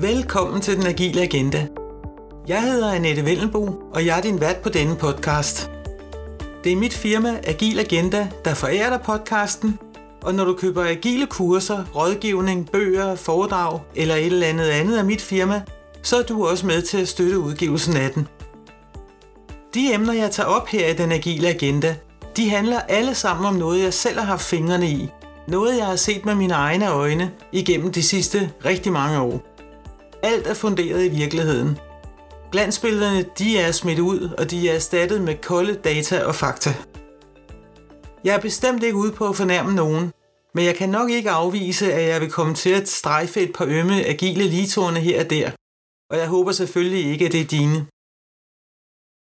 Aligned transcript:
Velkommen 0.00 0.60
til 0.60 0.76
Den 0.76 0.86
Agile 0.86 1.22
Agenda. 1.22 1.66
Jeg 2.48 2.62
hedder 2.62 2.92
Annette 2.92 3.24
Vellenbo, 3.24 3.64
og 3.94 4.06
jeg 4.06 4.18
er 4.18 4.22
din 4.22 4.40
vært 4.40 4.56
på 4.56 4.68
denne 4.68 4.96
podcast. 4.96 5.70
Det 6.64 6.72
er 6.72 6.76
mit 6.76 6.94
firma 6.94 7.40
Agil 7.44 7.78
Agenda, 7.80 8.28
der 8.44 8.54
forærer 8.54 8.90
dig 8.90 9.00
podcasten, 9.00 9.78
og 10.22 10.34
når 10.34 10.44
du 10.44 10.54
køber 10.54 10.84
agile 10.84 11.26
kurser, 11.26 11.84
rådgivning, 11.94 12.70
bøger, 12.70 13.14
foredrag 13.14 13.80
eller 13.94 14.14
et 14.14 14.26
eller 14.26 14.46
andet 14.46 14.64
andet 14.64 14.98
af 14.98 15.04
mit 15.04 15.20
firma, 15.20 15.62
så 16.02 16.18
er 16.18 16.22
du 16.22 16.46
også 16.46 16.66
med 16.66 16.82
til 16.82 16.98
at 16.98 17.08
støtte 17.08 17.38
udgivelsen 17.38 17.96
af 17.96 18.10
den. 18.10 18.28
De 19.74 19.94
emner, 19.94 20.12
jeg 20.12 20.30
tager 20.30 20.48
op 20.48 20.68
her 20.68 20.88
i 20.88 20.94
den 20.94 21.12
agile 21.12 21.48
agenda, 21.48 21.96
de 22.36 22.50
handler 22.50 22.80
alle 22.80 23.14
sammen 23.14 23.46
om 23.46 23.54
noget, 23.54 23.82
jeg 23.82 23.94
selv 23.94 24.18
har 24.18 24.26
haft 24.26 24.44
fingrene 24.44 24.90
i. 24.90 25.08
Noget, 25.48 25.78
jeg 25.78 25.86
har 25.86 25.96
set 25.96 26.24
med 26.24 26.34
mine 26.34 26.54
egne 26.54 26.90
øjne 26.90 27.30
igennem 27.52 27.92
de 27.92 28.02
sidste 28.02 28.50
rigtig 28.64 28.92
mange 28.92 29.20
år. 29.20 29.49
Alt 30.22 30.46
er 30.46 30.54
funderet 30.54 31.04
i 31.04 31.08
virkeligheden. 31.08 31.78
Glansbillederne 32.52 33.24
de 33.38 33.58
er 33.58 33.72
smidt 33.72 33.98
ud, 33.98 34.30
og 34.38 34.50
de 34.50 34.68
er 34.68 34.74
erstattet 34.74 35.20
med 35.20 35.36
kolde 35.42 35.74
data 35.74 36.24
og 36.24 36.34
fakta. 36.34 36.74
Jeg 38.24 38.34
er 38.34 38.40
bestemt 38.40 38.82
ikke 38.82 38.96
ude 38.96 39.12
på 39.12 39.28
at 39.28 39.36
fornærme 39.36 39.74
nogen, 39.74 40.12
men 40.54 40.64
jeg 40.64 40.74
kan 40.74 40.88
nok 40.88 41.10
ikke 41.10 41.30
afvise, 41.30 41.92
at 41.92 42.08
jeg 42.08 42.20
vil 42.20 42.30
komme 42.30 42.54
til 42.54 42.70
at 42.70 42.88
strejfe 42.88 43.40
et 43.40 43.52
par 43.54 43.64
ømme 43.68 44.04
agile 44.04 44.44
ligetårne 44.44 45.00
her 45.00 45.24
og 45.24 45.30
der. 45.30 45.50
Og 46.10 46.16
jeg 46.18 46.28
håber 46.28 46.52
selvfølgelig 46.52 47.04
ikke, 47.12 47.26
at 47.26 47.32
det 47.32 47.40
er 47.40 47.44
dine. 47.44 47.86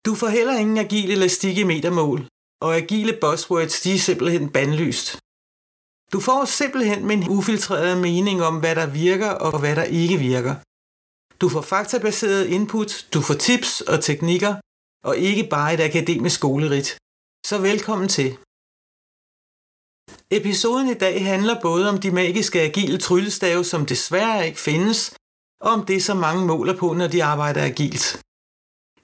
Du 0.05 0.15
får 0.15 0.27
heller 0.27 0.57
ingen 0.57 0.77
agil 0.77 1.11
elastik 1.11 1.57
i 1.57 1.63
metermål, 1.63 2.27
og 2.61 2.75
agile 2.75 3.17
buzzwords 3.21 3.81
de 3.81 3.93
er 3.93 3.99
simpelthen 3.99 4.49
bandlyst. 4.49 5.19
Du 6.13 6.19
får 6.19 6.45
simpelthen 6.45 7.07
min 7.07 7.29
ufiltrerede 7.29 8.01
mening 8.01 8.43
om, 8.43 8.59
hvad 8.59 8.75
der 8.75 8.87
virker 8.87 9.29
og 9.29 9.59
hvad 9.59 9.75
der 9.75 9.83
ikke 9.83 10.17
virker. 10.17 10.55
Du 11.41 11.49
får 11.49 11.61
faktabaseret 11.61 12.45
input, 12.45 13.07
du 13.13 13.21
får 13.21 13.33
tips 13.33 13.81
og 13.81 14.03
teknikker, 14.03 14.55
og 15.03 15.17
ikke 15.17 15.47
bare 15.49 15.73
et 15.73 15.79
akademisk 15.79 16.35
skolerit. 16.35 16.97
Så 17.49 17.57
velkommen 17.57 18.07
til. 18.07 18.37
Episoden 20.31 20.87
i 20.89 20.93
dag 20.93 21.25
handler 21.25 21.61
både 21.61 21.89
om 21.89 21.97
de 21.97 22.11
magiske 22.11 22.61
agile 22.61 22.97
tryllestave, 22.97 23.63
som 23.63 23.85
desværre 23.85 24.47
ikke 24.47 24.59
findes, 24.59 25.13
og 25.61 25.71
om 25.71 25.85
det, 25.85 26.03
som 26.03 26.17
mange 26.17 26.45
måler 26.45 26.77
på, 26.77 26.93
når 26.93 27.07
de 27.07 27.23
arbejder 27.23 27.63
agilt. 27.65 28.21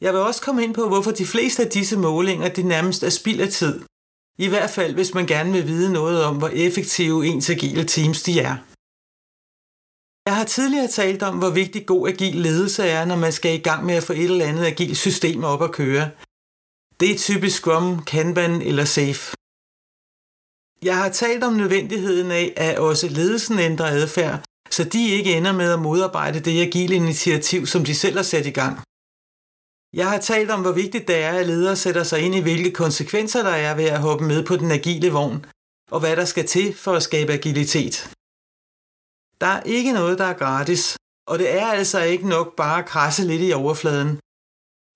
Jeg 0.02 0.14
vil 0.14 0.22
også 0.22 0.42
komme 0.42 0.64
ind 0.64 0.74
på, 0.74 0.88
hvorfor 0.88 1.12
de 1.12 1.26
fleste 1.26 1.64
af 1.64 1.70
disse 1.70 1.98
målinger 1.98 2.50
det 2.50 2.66
nærmest 2.66 3.04
er 3.04 3.10
spild 3.10 3.42
af 3.42 3.50
tid. 3.50 3.82
I 4.38 4.48
hvert 4.48 4.70
fald, 4.70 4.94
hvis 4.94 5.14
man 5.14 5.28
gerne 5.28 5.52
vil 5.52 5.68
vide 5.68 5.94
noget 5.94 6.24
om, 6.24 6.38
hvor 6.38 6.48
effektive 6.48 7.26
ens 7.26 7.50
agile 7.50 7.86
teams 7.86 8.24
de 8.24 8.40
er. 8.40 8.58
Jeg 10.28 10.36
har 10.36 10.46
tidligere 10.46 10.88
talt 10.88 11.24
om, 11.24 11.38
hvor 11.38 11.50
vigtig 11.50 11.86
god 11.86 12.08
agil 12.08 12.36
ledelse 12.36 12.84
er, 12.84 13.06
når 13.06 13.16
man 13.16 13.32
skal 13.32 13.54
i 13.60 13.64
gang 13.70 13.86
med 13.86 13.96
at 13.96 14.04
få 14.04 14.14
et 14.14 14.24
eller 14.24 14.46
andet 14.46 14.66
agil 14.66 14.96
system 14.96 15.44
op 15.44 15.62
at 15.64 15.72
køre. 15.72 16.12
Det 17.00 17.12
er 17.12 17.18
typisk 17.18 17.58
Scrum, 17.58 18.04
Kanban 18.04 18.62
eller 18.62 18.86
Safe. 18.86 19.24
Jeg 20.84 20.98
har 20.98 21.10
talt 21.10 21.44
om 21.44 21.54
nødvendigheden 21.54 22.32
af, 22.32 22.54
at 22.58 22.78
også 22.78 23.08
ledelsen 23.08 23.60
ændrer 23.60 23.86
adfærd, 23.86 24.44
så 24.70 24.84
de 24.84 25.10
ikke 25.10 25.34
ender 25.38 25.52
med 25.52 25.74
at 25.74 25.80
modarbejde 25.80 26.40
det 26.40 26.62
agile 26.62 26.96
initiativ, 26.96 27.66
som 27.66 27.86
de 27.86 27.96
selv 27.96 28.16
har 28.16 28.24
sat 28.24 28.46
i 28.46 28.52
gang. 28.62 28.76
Jeg 29.94 30.10
har 30.10 30.18
talt 30.18 30.52
om, 30.52 30.62
hvor 30.62 30.72
vigtigt 30.72 31.08
det 31.08 31.18
er, 31.18 31.32
at 31.32 31.48
ledere 31.48 31.76
sætter 31.76 32.04
sig 32.04 32.20
ind 32.20 32.36
i, 32.36 32.40
hvilke 32.40 32.72
konsekvenser 32.72 33.44
der 33.44 33.56
er 33.68 33.76
ved 33.76 33.86
at 33.86 34.02
hoppe 34.02 34.26
med 34.26 34.46
på 34.46 34.56
den 34.58 34.72
agile 34.72 35.12
vogn, 35.12 35.46
og 35.92 36.00
hvad 36.00 36.16
der 36.16 36.26
skal 36.26 36.48
til 36.48 36.74
for 36.74 36.94
at 36.94 37.04
skabe 37.04 37.34
agilitet. 37.34 38.14
Der 39.42 39.48
er 39.48 39.62
ikke 39.62 39.92
noget, 39.92 40.20
der 40.20 40.26
er 40.26 40.34
gratis, 40.34 40.98
og 41.28 41.40
det 41.40 41.60
er 41.60 41.66
altså 41.66 42.00
ikke 42.02 42.28
nok 42.28 42.56
bare 42.56 42.80
at 42.80 42.86
krasse 42.86 43.24
lidt 43.28 43.42
i 43.42 43.54
overfladen. 43.54 44.20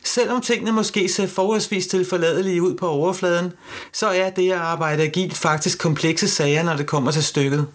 Selvom 0.03 0.41
tingene 0.41 0.71
måske 0.71 1.09
ser 1.09 1.27
forholdsvis 1.27 1.87
tilforladelige 1.87 2.61
ud 2.61 2.75
på 2.75 2.87
overfladen, 2.87 3.53
så 3.93 4.07
er 4.07 4.29
det 4.29 4.51
at 4.51 4.57
arbejde 4.57 5.03
agilt 5.03 5.37
faktisk 5.37 5.79
komplekse 5.79 6.27
sager, 6.29 6.63
når 6.63 6.75
det 6.75 6.87
kommer 6.87 7.11
til 7.11 7.23
stykket. 7.23 7.67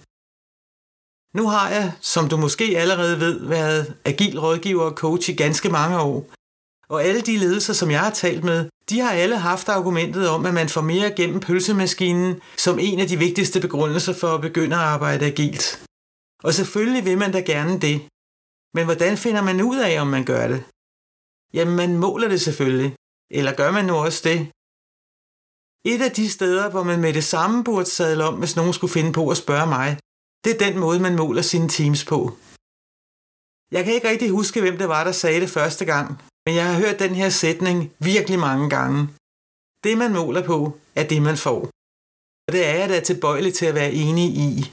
Nu 1.34 1.48
har 1.48 1.70
jeg, 1.70 1.92
som 2.00 2.28
du 2.28 2.36
måske 2.36 2.78
allerede 2.78 3.20
ved, 3.20 3.48
været 3.48 3.94
agil 4.04 4.38
rådgiver 4.40 4.82
og 4.82 4.96
coach 4.96 5.30
i 5.30 5.34
ganske 5.34 5.68
mange 5.68 6.00
år. 6.00 6.26
Og 6.88 7.04
alle 7.04 7.20
de 7.20 7.36
ledelser, 7.36 7.72
som 7.72 7.90
jeg 7.90 8.00
har 8.00 8.10
talt 8.10 8.44
med, 8.44 8.68
de 8.90 9.00
har 9.00 9.12
alle 9.12 9.36
haft 9.36 9.68
argumentet 9.68 10.28
om, 10.28 10.46
at 10.46 10.54
man 10.54 10.68
får 10.68 10.80
mere 10.80 11.10
gennem 11.10 11.40
pølsemaskinen 11.40 12.40
som 12.56 12.78
en 12.78 13.00
af 13.00 13.06
de 13.06 13.18
vigtigste 13.18 13.60
begrundelser 13.60 14.12
for 14.12 14.28
at 14.28 14.40
begynde 14.40 14.76
at 14.76 14.82
arbejde 14.82 15.26
agilt. 15.26 15.89
Og 16.46 16.54
selvfølgelig 16.54 17.04
vil 17.04 17.18
man 17.18 17.32
da 17.32 17.40
gerne 17.52 17.74
det. 17.86 17.96
Men 18.74 18.84
hvordan 18.84 19.16
finder 19.24 19.42
man 19.42 19.62
ud 19.70 19.78
af, 19.88 20.00
om 20.00 20.06
man 20.06 20.24
gør 20.24 20.48
det? 20.52 20.60
Jamen, 21.56 21.76
man 21.76 21.98
måler 22.04 22.28
det 22.28 22.40
selvfølgelig. 22.40 22.92
Eller 23.38 23.52
gør 23.60 23.70
man 23.70 23.84
nu 23.84 23.94
også 24.06 24.20
det? 24.28 24.38
Et 25.92 26.02
af 26.08 26.12
de 26.18 26.26
steder, 26.36 26.70
hvor 26.70 26.82
man 26.82 27.00
med 27.00 27.12
det 27.18 27.24
samme 27.24 27.64
burde 27.64 27.86
sadle 27.86 28.24
om, 28.24 28.34
hvis 28.38 28.56
nogen 28.56 28.72
skulle 28.72 28.92
finde 28.92 29.12
på 29.12 29.30
at 29.30 29.36
spørge 29.36 29.66
mig, 29.66 29.98
det 30.44 30.50
er 30.52 30.64
den 30.66 30.78
måde, 30.78 31.00
man 31.00 31.16
måler 31.16 31.42
sine 31.42 31.68
teams 31.68 32.04
på. 32.04 32.18
Jeg 33.74 33.84
kan 33.84 33.94
ikke 33.94 34.08
rigtig 34.08 34.30
huske, 34.30 34.60
hvem 34.60 34.76
det 34.78 34.88
var, 34.88 35.04
der 35.04 35.12
sagde 35.12 35.40
det 35.40 35.50
første 35.50 35.84
gang, 35.84 36.08
men 36.46 36.54
jeg 36.54 36.66
har 36.68 36.80
hørt 36.82 36.98
den 36.98 37.14
her 37.14 37.28
sætning 37.28 37.76
virkelig 37.98 38.38
mange 38.38 38.70
gange. 38.70 39.08
Det, 39.84 39.98
man 39.98 40.12
måler 40.12 40.42
på, 40.46 40.78
er 40.94 41.04
det, 41.12 41.22
man 41.22 41.36
får. 41.36 41.60
Og 42.46 42.50
det 42.52 42.66
er 42.66 42.74
jeg 42.80 42.88
da 42.88 43.00
tilbøjelig 43.00 43.54
til 43.54 43.66
at 43.66 43.74
være 43.74 43.92
enig 43.92 44.28
i. 44.48 44.72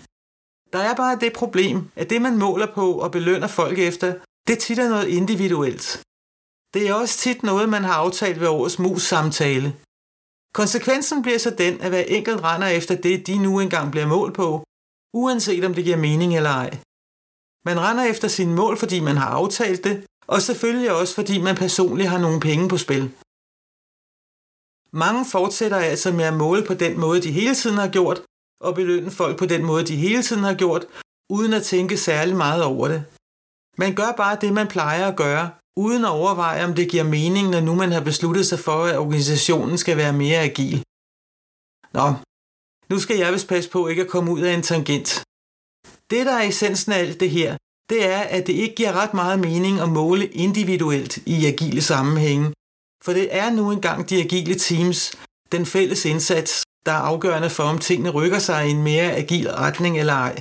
Der 0.74 0.80
er 0.80 0.96
bare 0.96 1.20
det 1.20 1.34
problem, 1.34 1.92
at 1.96 2.10
det, 2.10 2.22
man 2.22 2.38
måler 2.38 2.74
på 2.74 2.94
og 2.94 3.12
belønner 3.12 3.48
folk 3.48 3.80
efter, 3.80 4.14
det 4.48 4.60
tit 4.60 4.80
er 4.80 4.90
noget 4.90 5.08
individuelt. 5.08 6.04
Det 6.74 6.88
er 6.88 6.94
også 6.94 7.18
tit 7.18 7.44
noget, 7.44 7.70
man 7.70 7.84
har 7.84 7.94
aftalt 7.94 8.40
ved 8.40 8.48
årets 8.48 8.80
mus-samtale. 8.80 9.76
Konsekvensen 10.54 11.22
bliver 11.22 11.38
så 11.38 11.50
den, 11.50 11.82
at 11.82 11.90
hver 11.90 12.06
enkelt 12.18 12.44
render 12.44 12.68
efter 12.68 12.96
det, 12.96 13.28
de 13.28 13.38
nu 13.38 13.60
engang 13.60 13.92
bliver 13.92 14.08
målt 14.08 14.34
på, 14.36 14.64
uanset 15.14 15.66
om 15.66 15.74
det 15.74 15.84
giver 15.84 15.98
mening 15.98 16.36
eller 16.36 16.50
ej. 16.50 16.78
Man 17.66 17.80
render 17.80 18.04
efter 18.04 18.28
sine 18.28 18.56
mål, 18.56 18.78
fordi 18.78 19.00
man 19.00 19.18
har 19.18 19.30
aftalt 19.30 19.84
det, 19.84 20.06
og 20.28 20.42
selvfølgelig 20.42 20.92
også 21.00 21.16
fordi 21.16 21.42
man 21.42 21.56
personligt 21.56 22.10
har 22.10 22.18
nogle 22.18 22.40
penge 22.40 22.70
på 22.70 22.78
spil. 22.78 23.12
Mange 24.92 25.26
fortsætter 25.26 25.78
altså 25.78 26.12
med 26.12 26.26
at 26.26 26.34
måle 26.34 26.66
på 26.66 26.74
den 26.74 27.00
måde, 27.00 27.22
de 27.22 27.32
hele 27.32 27.56
tiden 27.56 27.78
har 27.78 27.88
gjort, 27.88 28.22
og 28.62 28.76
belønne 28.76 29.12
folk 29.12 29.38
på 29.40 29.46
den 29.46 29.66
måde, 29.66 29.86
de 29.86 29.96
hele 29.96 30.24
tiden 30.24 30.44
har 30.44 30.54
gjort, 30.54 30.86
uden 31.30 31.54
at 31.54 31.64
tænke 31.64 31.98
særlig 31.98 32.36
meget 32.36 32.64
over 32.64 32.88
det. 32.88 33.06
Man 33.78 33.96
gør 33.96 34.12
bare 34.18 34.38
det, 34.42 34.54
man 34.54 34.68
plejer 34.68 35.08
at 35.08 35.16
gøre, 35.16 35.50
uden 35.78 36.06
at 36.06 36.12
overveje, 36.12 36.66
om 36.66 36.74
det 36.76 36.90
giver 36.92 37.04
mening, 37.04 37.50
når 37.50 37.62
nu 37.62 37.76
man 37.76 37.92
har 37.92 38.02
besluttet 38.02 38.46
sig 38.46 38.60
for, 38.60 38.84
at 38.84 38.98
organisationen 38.98 39.78
skal 39.78 39.98
være 39.98 40.14
mere 40.14 40.40
agil. 40.40 40.84
Nå, 41.94 42.14
nu 42.90 43.00
skal 43.00 43.18
jeg 43.18 43.34
vist 43.34 43.48
passe 43.48 43.70
på 43.70 43.88
ikke 43.88 44.02
at 44.02 44.10
komme 44.10 44.32
ud 44.32 44.42
af 44.42 44.54
en 44.54 44.62
tangent. 44.62 45.24
Det, 46.12 46.26
der 46.26 46.34
er 46.34 46.48
essensen 46.48 46.92
af 46.92 47.00
alt 47.00 47.20
det 47.20 47.30
her, 47.30 47.58
det 47.90 48.06
er, 48.06 48.20
at 48.20 48.48
det 48.48 48.54
ikke 48.54 48.76
giver 48.76 48.94
ret 48.94 49.14
meget 49.14 49.40
mening 49.40 49.80
at 49.80 49.90
måle 49.90 50.28
individuelt 50.28 51.18
i 51.18 51.46
agile 51.46 51.82
sammenhænge, 51.82 52.54
for 53.04 53.14
det 53.14 53.36
er 53.36 53.50
nu 53.50 53.72
engang 53.72 54.10
de 54.10 54.24
agile 54.24 54.56
teams, 54.56 55.00
den 55.52 55.66
fælles 55.66 56.06
indsats, 56.06 56.64
der 56.88 56.94
er 57.00 57.08
afgørende 57.12 57.50
for, 57.50 57.64
om 57.64 57.80
tingene 57.88 58.10
rykker 58.18 58.40
sig 58.40 58.68
i 58.68 58.72
en 58.72 58.84
mere 58.84 59.10
agil 59.22 59.48
retning 59.52 59.94
eller 60.00 60.14
ej. 60.14 60.36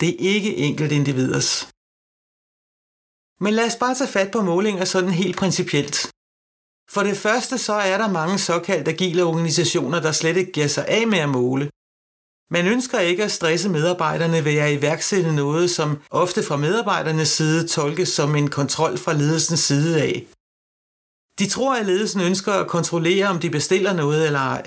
Det 0.00 0.08
er 0.08 0.28
ikke 0.34 0.56
enkelt 0.56 0.92
individers. 0.92 1.50
Men 3.44 3.52
lad 3.54 3.66
os 3.70 3.76
bare 3.82 3.94
tage 3.94 4.14
fat 4.16 4.30
på 4.32 4.40
målinger 4.42 4.84
sådan 4.84 5.14
helt 5.22 5.36
principielt. 5.42 5.96
For 6.94 7.02
det 7.08 7.16
første 7.16 7.58
så 7.58 7.72
er 7.72 7.98
der 7.98 8.08
mange 8.20 8.38
såkaldte 8.38 8.90
agile 8.90 9.24
organisationer, 9.24 10.00
der 10.00 10.12
slet 10.12 10.36
ikke 10.36 10.52
giver 10.52 10.66
sig 10.76 10.84
af 10.88 11.06
med 11.06 11.18
at 11.18 11.28
måle. 11.28 11.70
Man 12.56 12.66
ønsker 12.66 12.98
ikke 12.98 13.24
at 13.24 13.32
stresse 13.32 13.68
medarbejderne 13.68 14.44
ved 14.44 14.56
at 14.56 14.72
iværksætte 14.78 15.32
noget, 15.32 15.70
som 15.70 16.02
ofte 16.10 16.42
fra 16.42 16.56
medarbejdernes 16.56 17.28
side 17.28 17.68
tolkes 17.68 18.08
som 18.08 18.36
en 18.36 18.50
kontrol 18.50 18.98
fra 18.98 19.12
ledelsens 19.12 19.60
side 19.60 20.02
af. 20.02 20.26
De 21.38 21.46
tror, 21.48 21.76
at 21.76 21.86
ledelsen 21.86 22.20
ønsker 22.20 22.52
at 22.52 22.68
kontrollere, 22.68 23.26
om 23.28 23.38
de 23.40 23.50
bestiller 23.50 23.92
noget 23.92 24.26
eller 24.26 24.44
ej. 24.54 24.62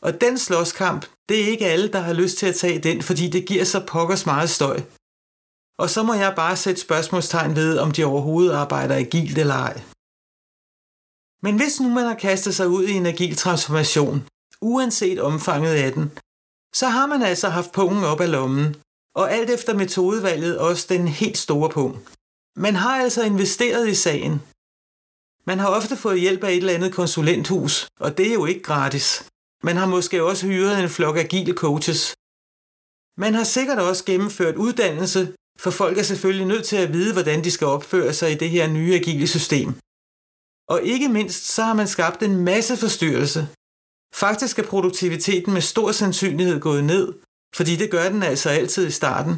Og 0.00 0.20
den 0.20 0.38
slåskamp, 0.38 1.06
det 1.28 1.42
er 1.42 1.46
ikke 1.46 1.66
alle, 1.66 1.88
der 1.92 1.98
har 1.98 2.12
lyst 2.12 2.38
til 2.38 2.46
at 2.46 2.54
tage 2.54 2.78
den, 2.78 3.02
fordi 3.02 3.30
det 3.30 3.46
giver 3.46 3.64
så 3.64 3.86
pokkers 3.86 4.26
meget 4.26 4.50
støj. 4.50 4.80
Og 5.78 5.90
så 5.90 6.02
må 6.02 6.14
jeg 6.14 6.32
bare 6.36 6.56
sætte 6.56 6.80
spørgsmålstegn 6.80 7.56
ved, 7.56 7.78
om 7.78 7.90
de 7.90 8.04
overhovedet 8.04 8.52
arbejder 8.52 8.96
agilt 8.96 9.38
eller 9.38 9.54
ej. 9.54 9.82
Men 11.42 11.56
hvis 11.56 11.80
nu 11.80 11.88
man 11.88 12.04
har 12.04 12.14
kastet 12.14 12.54
sig 12.54 12.68
ud 12.68 12.84
i 12.84 12.92
en 12.92 13.06
agil 13.06 13.36
transformation, 13.36 14.26
uanset 14.60 15.20
omfanget 15.20 15.74
af 15.74 15.92
den, 15.92 16.12
så 16.74 16.88
har 16.88 17.06
man 17.06 17.22
altså 17.22 17.48
haft 17.48 17.72
pungen 17.72 18.04
op 18.04 18.20
af 18.20 18.30
lommen, 18.30 18.76
og 19.14 19.32
alt 19.32 19.50
efter 19.50 19.74
metodevalget 19.74 20.58
også 20.58 20.86
den 20.88 21.08
helt 21.08 21.38
store 21.38 21.70
pung. 21.70 22.08
Man 22.56 22.74
har 22.74 22.96
altså 23.02 23.22
investeret 23.22 23.88
i 23.88 23.94
sagen. 23.94 24.42
Man 25.46 25.58
har 25.58 25.68
ofte 25.68 25.96
fået 25.96 26.20
hjælp 26.20 26.44
af 26.44 26.50
et 26.50 26.56
eller 26.56 26.72
andet 26.72 26.94
konsulenthus, 26.94 27.88
og 28.00 28.18
det 28.18 28.28
er 28.28 28.34
jo 28.34 28.46
ikke 28.46 28.62
gratis. 28.62 29.30
Man 29.62 29.76
har 29.76 29.86
måske 29.86 30.24
også 30.24 30.46
hyret 30.46 30.82
en 30.82 30.88
flok 30.88 31.16
agile 31.16 31.54
coaches. 31.54 32.14
Man 33.18 33.34
har 33.34 33.44
sikkert 33.44 33.78
også 33.78 34.04
gennemført 34.04 34.56
uddannelse, 34.56 35.34
for 35.58 35.70
folk 35.70 35.98
er 35.98 36.02
selvfølgelig 36.02 36.46
nødt 36.46 36.64
til 36.64 36.76
at 36.76 36.92
vide, 36.92 37.12
hvordan 37.12 37.44
de 37.44 37.50
skal 37.50 37.66
opføre 37.66 38.12
sig 38.12 38.32
i 38.32 38.34
det 38.34 38.50
her 38.50 38.66
nye 38.66 38.94
agile 38.94 39.26
system. 39.26 39.68
Og 40.68 40.82
ikke 40.82 41.08
mindst, 41.08 41.42
så 41.54 41.62
har 41.62 41.74
man 41.74 41.88
skabt 41.88 42.22
en 42.22 42.36
masse 42.36 42.76
forstyrrelse. 42.76 43.48
Faktisk 44.14 44.58
er 44.58 44.62
produktiviteten 44.72 45.52
med 45.52 45.60
stor 45.60 45.92
sandsynlighed 45.92 46.60
gået 46.60 46.84
ned, 46.84 47.14
fordi 47.56 47.76
det 47.76 47.90
gør 47.90 48.08
den 48.08 48.22
altså 48.22 48.48
altid 48.50 48.86
i 48.86 48.90
starten. 48.90 49.34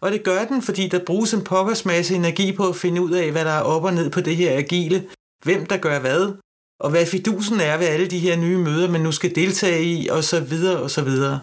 Og 0.00 0.12
det 0.12 0.24
gør 0.24 0.44
den, 0.44 0.62
fordi 0.62 0.88
der 0.88 1.04
bruges 1.04 1.34
en 1.34 1.44
pokkers 1.44 1.84
masse 1.84 2.14
energi 2.14 2.56
på 2.56 2.68
at 2.68 2.76
finde 2.76 3.02
ud 3.02 3.10
af, 3.10 3.32
hvad 3.32 3.44
der 3.44 3.50
er 3.50 3.62
op 3.62 3.84
og 3.84 3.94
ned 3.94 4.10
på 4.10 4.20
det 4.20 4.36
her 4.36 4.58
agile, 4.58 5.10
hvem 5.44 5.66
der 5.66 5.76
gør 5.76 5.98
hvad, 5.98 6.32
og 6.80 6.90
hvad 6.90 7.06
fidusen 7.06 7.60
er 7.60 7.76
ved 7.76 7.86
alle 7.86 8.06
de 8.06 8.18
her 8.18 8.36
nye 8.36 8.58
møder, 8.58 8.90
man 8.90 9.00
nu 9.00 9.12
skal 9.12 9.34
deltage 9.34 9.84
i, 9.84 10.08
og 10.08 10.24
så 10.24 10.40
videre 10.40 10.82
og 10.82 10.90
så 10.90 11.02
videre. 11.04 11.40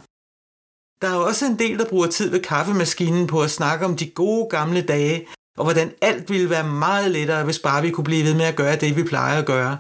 Der 1.02 1.10
er 1.10 1.16
også 1.16 1.46
en 1.46 1.60
del, 1.60 1.80
der 1.80 1.90
bruger 1.90 2.08
tid 2.08 2.30
ved 2.30 2.40
kaffemaskinen 2.40 3.28
på 3.28 3.42
at 3.42 3.52
snakke 3.52 3.86
om 3.86 3.98
de 3.98 4.10
gode 4.10 4.50
gamle 4.50 4.82
dage, 4.82 5.28
og 5.58 5.64
hvordan 5.64 5.94
alt 6.02 6.30
ville 6.30 6.50
være 6.50 6.68
meget 6.68 7.12
lettere, 7.12 7.44
hvis 7.44 7.60
bare 7.60 7.82
vi 7.82 7.92
kunne 7.92 8.04
blive 8.04 8.24
ved 8.24 8.34
med 8.34 8.46
at 8.46 8.56
gøre 8.56 8.76
det, 8.76 8.96
vi 8.96 9.04
plejer 9.04 9.40
at 9.40 9.46
gøre. 9.46 9.78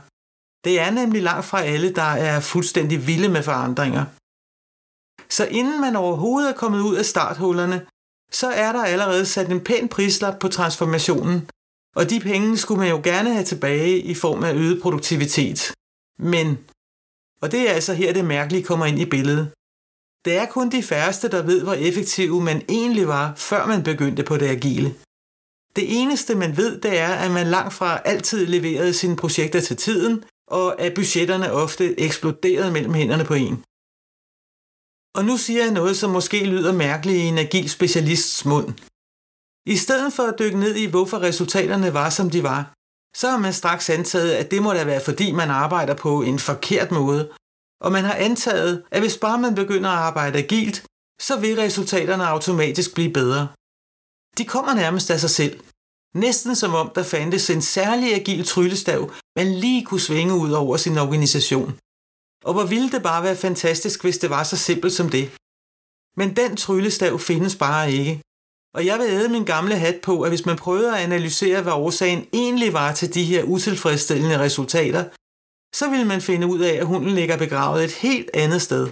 Det 0.63 0.80
er 0.80 0.92
nemlig 0.92 1.21
langt 1.21 1.45
fra 1.45 1.62
alle, 1.62 1.94
der 1.94 2.12
er 2.27 2.39
fuldstændig 2.39 3.07
vilde 3.07 3.30
med 3.30 3.44
forandringer. 3.44 4.06
Så 5.30 5.45
inden 5.45 5.81
man 5.81 5.95
overhovedet 5.95 6.50
er 6.50 6.56
kommet 6.62 6.80
ud 6.80 6.95
af 6.95 7.06
starthullerne, 7.06 7.88
så 8.31 8.48
er 8.48 8.71
der 8.71 8.83
allerede 8.83 9.25
sat 9.25 9.51
en 9.51 9.63
pæn 9.63 9.88
prislap 9.89 10.39
på 10.39 10.48
transformationen, 10.48 11.50
og 11.95 12.09
de 12.09 12.19
penge 12.19 12.57
skulle 12.57 12.79
man 12.79 12.89
jo 12.89 13.01
gerne 13.03 13.33
have 13.33 13.45
tilbage 13.45 13.99
i 13.99 14.13
form 14.13 14.43
af 14.43 14.53
øget 14.53 14.81
produktivitet. 14.81 15.73
Men, 16.19 16.57
og 17.41 17.51
det 17.51 17.69
er 17.69 17.73
altså 17.73 17.93
her 17.93 18.13
det 18.13 18.25
mærkelige 18.25 18.63
kommer 18.63 18.85
ind 18.85 18.99
i 18.99 19.05
billedet, 19.05 19.51
det 20.25 20.38
er 20.38 20.45
kun 20.45 20.69
de 20.69 20.83
færreste, 20.83 21.29
der 21.29 21.41
ved, 21.41 21.63
hvor 21.63 21.73
effektiv 21.73 22.41
man 22.41 22.61
egentlig 22.69 23.07
var, 23.07 23.33
før 23.35 23.67
man 23.67 23.83
begyndte 23.83 24.23
på 24.23 24.38
det 24.38 24.47
agile. 24.47 24.95
Det 25.75 26.01
eneste, 26.01 26.35
man 26.35 26.57
ved, 26.57 26.81
det 26.81 26.99
er, 26.99 27.13
at 27.13 27.31
man 27.31 27.47
langt 27.47 27.73
fra 27.73 28.01
altid 28.05 28.45
leverede 28.45 28.93
sine 28.93 29.15
projekter 29.15 29.61
til 29.61 29.77
tiden, 29.77 30.23
og 30.47 30.81
at 30.81 30.93
budgetterne 30.93 31.51
ofte 31.51 31.99
eksploderede 31.99 32.71
mellem 32.71 32.93
hænderne 32.93 33.25
på 33.25 33.33
en. 33.33 33.63
Og 35.17 35.25
nu 35.25 35.38
siger 35.38 35.63
jeg 35.63 35.73
noget, 35.73 35.97
som 35.97 36.09
måske 36.11 36.45
lyder 36.45 36.73
mærkeligt 36.73 37.17
i 37.17 37.25
en 37.25 37.38
agil 37.38 37.69
specialists 37.69 38.45
mund. 38.45 38.73
I 39.65 39.75
stedet 39.77 40.13
for 40.13 40.23
at 40.23 40.39
dykke 40.39 40.59
ned 40.59 40.75
i, 40.75 40.85
hvorfor 40.85 41.19
resultaterne 41.21 41.93
var, 41.93 42.09
som 42.09 42.29
de 42.29 42.43
var, 42.43 42.73
så 43.15 43.29
har 43.29 43.37
man 43.37 43.53
straks 43.53 43.89
antaget, 43.89 44.31
at 44.31 44.51
det 44.51 44.63
må 44.63 44.73
da 44.73 44.83
være, 44.83 45.01
fordi 45.05 45.31
man 45.31 45.49
arbejder 45.49 45.95
på 45.95 46.21
en 46.21 46.39
forkert 46.39 46.91
måde, 46.91 47.31
og 47.81 47.91
man 47.91 48.03
har 48.03 48.13
antaget, 48.13 48.83
at 48.91 49.01
hvis 49.01 49.17
bare 49.17 49.39
man 49.39 49.55
begynder 49.55 49.89
at 49.89 49.97
arbejde 49.97 50.39
agilt, 50.39 50.85
så 51.21 51.39
vil 51.39 51.55
resultaterne 51.55 52.27
automatisk 52.27 52.93
blive 52.93 53.13
bedre. 53.13 53.47
De 54.37 54.45
kommer 54.45 54.73
nærmest 54.73 55.11
af 55.11 55.19
sig 55.19 55.29
selv. 55.29 55.59
Næsten 56.15 56.55
som 56.55 56.73
om 56.73 56.91
der 56.95 57.03
fandtes 57.03 57.49
en 57.49 57.61
særlig 57.61 58.15
agil 58.15 58.45
tryllestav, 58.45 59.11
man 59.35 59.47
lige 59.53 59.85
kunne 59.85 59.99
svinge 59.99 60.33
ud 60.33 60.51
over 60.51 60.77
sin 60.77 60.97
organisation. 60.97 61.79
Og 62.43 62.53
hvor 62.53 62.65
ville 62.65 62.91
det 62.91 63.03
bare 63.03 63.23
være 63.23 63.35
fantastisk, 63.35 64.01
hvis 64.01 64.17
det 64.17 64.29
var 64.29 64.43
så 64.43 64.57
simpelt 64.57 64.93
som 64.93 65.09
det. 65.09 65.25
Men 66.17 66.35
den 66.35 66.57
tryllestav 66.57 67.19
findes 67.19 67.55
bare 67.55 67.91
ikke. 67.91 68.21
Og 68.75 68.85
jeg 68.85 69.00
vil 69.00 69.07
æde 69.07 69.29
min 69.29 69.45
gamle 69.45 69.75
hat 69.75 70.01
på, 70.03 70.21
at 70.21 70.31
hvis 70.31 70.45
man 70.45 70.57
prøver 70.57 70.91
at 70.94 71.03
analysere, 71.03 71.62
hvad 71.62 71.73
årsagen 71.73 72.25
egentlig 72.33 72.73
var 72.73 72.94
til 72.94 73.13
de 73.13 73.23
her 73.23 73.44
utilfredsstillende 73.44 74.39
resultater, 74.39 75.03
så 75.75 75.89
ville 75.89 76.06
man 76.06 76.21
finde 76.21 76.47
ud 76.47 76.59
af, 76.59 76.73
at 76.73 76.85
hunden 76.85 77.12
ligger 77.15 77.38
begravet 77.38 77.83
et 77.83 77.91
helt 77.91 78.29
andet 78.33 78.62
sted. 78.62 78.88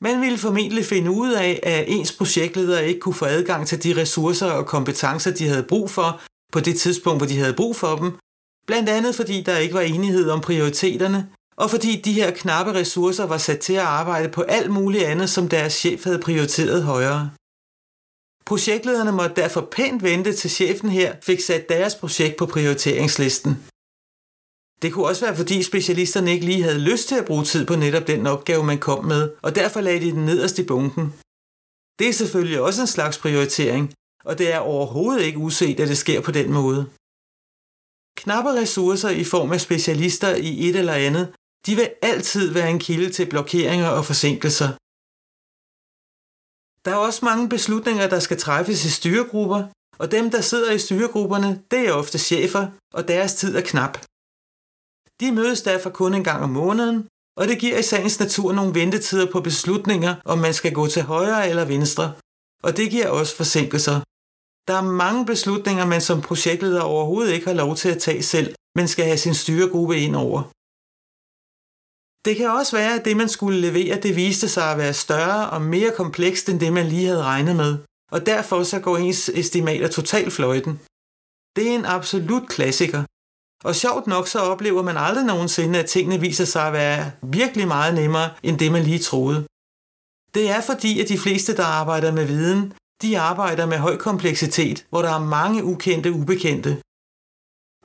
Man 0.00 0.20
ville 0.20 0.38
formentlig 0.38 0.84
finde 0.84 1.10
ud 1.10 1.32
af, 1.32 1.60
at 1.62 1.84
ens 1.88 2.12
projektledere 2.12 2.88
ikke 2.88 3.00
kunne 3.00 3.14
få 3.14 3.24
adgang 3.24 3.66
til 3.66 3.82
de 3.84 4.00
ressourcer 4.00 4.46
og 4.46 4.66
kompetencer, 4.66 5.30
de 5.30 5.48
havde 5.48 5.62
brug 5.62 5.90
for 5.90 6.20
på 6.52 6.60
det 6.60 6.76
tidspunkt, 6.80 7.18
hvor 7.18 7.26
de 7.26 7.38
havde 7.38 7.54
brug 7.54 7.76
for 7.76 7.96
dem, 7.96 8.18
blandt 8.66 8.88
andet 8.88 9.14
fordi 9.14 9.42
der 9.42 9.56
ikke 9.56 9.74
var 9.74 9.80
enighed 9.80 10.30
om 10.30 10.40
prioriteterne, 10.40 11.28
og 11.56 11.70
fordi 11.70 12.00
de 12.00 12.12
her 12.12 12.30
knappe 12.30 12.72
ressourcer 12.72 13.26
var 13.26 13.38
sat 13.38 13.58
til 13.58 13.72
at 13.72 13.90
arbejde 14.00 14.28
på 14.28 14.42
alt 14.42 14.70
muligt 14.70 15.04
andet, 15.04 15.30
som 15.30 15.48
deres 15.48 15.72
chef 15.72 16.04
havde 16.04 16.18
prioriteret 16.18 16.82
højere. 16.82 17.30
Projektlederne 18.46 19.12
måtte 19.12 19.36
derfor 19.42 19.68
pænt 19.76 20.02
vente 20.02 20.32
til 20.32 20.50
chefen 20.50 20.90
her 20.90 21.16
fik 21.22 21.40
sat 21.40 21.68
deres 21.68 21.94
projekt 21.94 22.36
på 22.36 22.46
prioriteringslisten. 22.46 23.52
Det 24.82 24.92
kunne 24.92 25.06
også 25.06 25.24
være, 25.26 25.36
fordi 25.36 25.62
specialisterne 25.62 26.32
ikke 26.32 26.46
lige 26.46 26.62
havde 26.62 26.88
lyst 26.90 27.08
til 27.08 27.14
at 27.14 27.24
bruge 27.24 27.44
tid 27.44 27.66
på 27.66 27.76
netop 27.76 28.06
den 28.06 28.26
opgave, 28.26 28.64
man 28.64 28.78
kom 28.78 29.04
med, 29.04 29.30
og 29.42 29.54
derfor 29.54 29.80
lagde 29.80 30.00
de 30.00 30.10
den 30.10 30.24
nederst 30.24 30.58
i 30.58 30.66
bunken. 30.66 31.14
Det 31.98 32.08
er 32.08 32.12
selvfølgelig 32.12 32.60
også 32.60 32.80
en 32.80 32.86
slags 32.86 33.18
prioritering, 33.18 33.94
og 34.24 34.38
det 34.38 34.52
er 34.52 34.58
overhovedet 34.58 35.22
ikke 35.22 35.38
uset, 35.38 35.80
at 35.80 35.88
det 35.88 35.98
sker 35.98 36.20
på 36.20 36.30
den 36.30 36.52
måde. 36.52 36.86
Knappe 38.16 38.50
ressourcer 38.50 39.10
i 39.10 39.24
form 39.24 39.52
af 39.52 39.60
specialister 39.60 40.34
i 40.34 40.68
et 40.68 40.76
eller 40.76 40.92
andet, 40.92 41.34
de 41.66 41.76
vil 41.76 41.90
altid 42.02 42.52
være 42.52 42.70
en 42.70 42.78
kilde 42.78 43.10
til 43.10 43.26
blokeringer 43.30 43.88
og 43.88 44.04
forsinkelser. 44.04 44.68
Der 46.86 46.92
er 46.92 46.96
også 46.96 47.24
mange 47.24 47.48
beslutninger, 47.48 48.06
der 48.08 48.20
skal 48.20 48.38
træffes 48.38 48.84
i 48.84 48.90
styregrupper, 48.90 49.64
og 49.98 50.10
dem, 50.10 50.30
der 50.30 50.40
sidder 50.40 50.72
i 50.72 50.78
styregrupperne, 50.78 51.62
det 51.70 51.88
er 51.88 51.92
ofte 51.92 52.18
chefer, 52.18 52.66
og 52.94 53.08
deres 53.08 53.34
tid 53.34 53.56
er 53.56 53.60
knap. 53.60 53.98
De 55.20 55.32
mødes 55.32 55.62
derfor 55.62 55.90
kun 55.90 56.14
en 56.14 56.24
gang 56.24 56.42
om 56.42 56.50
måneden, 56.50 57.08
og 57.38 57.48
det 57.48 57.58
giver 57.58 57.78
i 57.78 57.82
sagens 57.82 58.20
natur 58.20 58.52
nogle 58.52 58.74
ventetider 58.74 59.32
på 59.32 59.40
beslutninger, 59.40 60.14
om 60.24 60.38
man 60.38 60.54
skal 60.54 60.72
gå 60.72 60.86
til 60.86 61.02
højre 61.02 61.48
eller 61.48 61.64
venstre. 61.64 62.12
Og 62.62 62.76
det 62.76 62.90
giver 62.90 63.08
også 63.08 63.36
forsinkelser. 63.36 64.00
Der 64.68 64.74
er 64.74 64.92
mange 65.04 65.26
beslutninger, 65.26 65.84
man 65.86 66.00
som 66.00 66.20
projektleder 66.20 66.80
overhovedet 66.80 67.32
ikke 67.32 67.46
har 67.46 67.54
lov 67.54 67.76
til 67.76 67.88
at 67.88 67.98
tage 67.98 68.22
selv, 68.22 68.54
men 68.76 68.88
skal 68.88 69.04
have 69.04 69.18
sin 69.18 69.34
styregruppe 69.34 69.96
ind 69.98 70.16
over. 70.16 70.42
Det 72.26 72.36
kan 72.36 72.50
også 72.50 72.76
være, 72.76 72.94
at 72.98 73.04
det, 73.04 73.16
man 73.16 73.28
skulle 73.28 73.60
levere, 73.60 74.00
det 74.00 74.16
viste 74.16 74.48
sig 74.48 74.70
at 74.72 74.78
være 74.78 74.94
større 74.94 75.50
og 75.50 75.62
mere 75.62 75.92
komplekst 75.96 76.48
end 76.48 76.60
det, 76.60 76.72
man 76.72 76.86
lige 76.86 77.06
havde 77.06 77.22
regnet 77.22 77.56
med, 77.56 77.78
og 78.12 78.26
derfor 78.26 78.62
så 78.62 78.80
går 78.80 78.96
ens 78.96 79.28
estimater 79.28 79.88
totalt 79.88 80.32
fløjten. 80.32 80.80
Det 81.56 81.64
er 81.68 81.74
en 81.74 81.84
absolut 81.84 82.48
klassiker, 82.48 83.02
og 83.64 83.74
sjovt 83.74 84.06
nok 84.06 84.28
så 84.28 84.38
oplever 84.38 84.82
man 84.82 84.96
aldrig 84.96 85.24
nogensinde, 85.24 85.78
at 85.78 85.86
tingene 85.86 86.20
viser 86.20 86.44
sig 86.44 86.66
at 86.66 86.72
være 86.72 87.12
virkelig 87.22 87.68
meget 87.68 87.94
nemmere, 87.94 88.30
end 88.42 88.58
det 88.58 88.72
man 88.72 88.82
lige 88.82 88.98
troede. 88.98 89.46
Det 90.34 90.50
er 90.50 90.60
fordi, 90.60 91.00
at 91.00 91.08
de 91.08 91.18
fleste, 91.18 91.56
der 91.56 91.64
arbejder 91.64 92.12
med 92.12 92.26
viden, 92.26 92.72
de 93.02 93.18
arbejder 93.18 93.66
med 93.66 93.78
høj 93.78 93.96
kompleksitet, 93.96 94.86
hvor 94.90 95.02
der 95.02 95.10
er 95.10 95.24
mange 95.38 95.64
ukendte 95.64 96.12
ubekendte. 96.12 96.72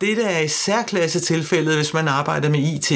Dette 0.01 0.23
er 0.23 0.39
i 0.39 0.47
særklasse 0.47 1.19
tilfældet, 1.19 1.75
hvis 1.75 1.93
man 1.93 2.07
arbejder 2.07 2.49
med 2.49 2.59
IT. 2.59 2.91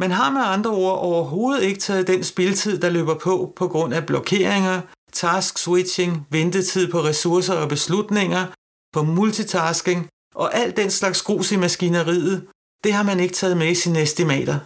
Man 0.00 0.10
har 0.10 0.30
med 0.32 0.40
andre 0.40 0.70
ord 0.70 0.98
overhovedet 0.98 1.62
ikke 1.62 1.80
taget 1.80 2.06
den 2.06 2.24
spiltid, 2.24 2.78
der 2.78 2.90
løber 2.90 3.18
på 3.18 3.52
på 3.56 3.68
grund 3.68 3.94
af 3.94 4.06
blokeringer, 4.06 4.80
task 5.12 5.58
switching, 5.58 6.26
ventetid 6.30 6.90
på 6.90 6.98
ressourcer 7.00 7.54
og 7.54 7.68
beslutninger, 7.68 8.46
på 8.94 9.02
multitasking 9.02 10.08
og 10.34 10.54
alt 10.54 10.76
den 10.76 10.90
slags 10.90 11.22
grus 11.22 11.52
i 11.52 11.56
maskineriet, 11.56 12.48
det 12.84 12.92
har 12.92 13.02
man 13.02 13.20
ikke 13.20 13.34
taget 13.34 13.56
med 13.56 13.70
i 13.70 13.74
sine 13.74 14.02
estimater. 14.02 14.58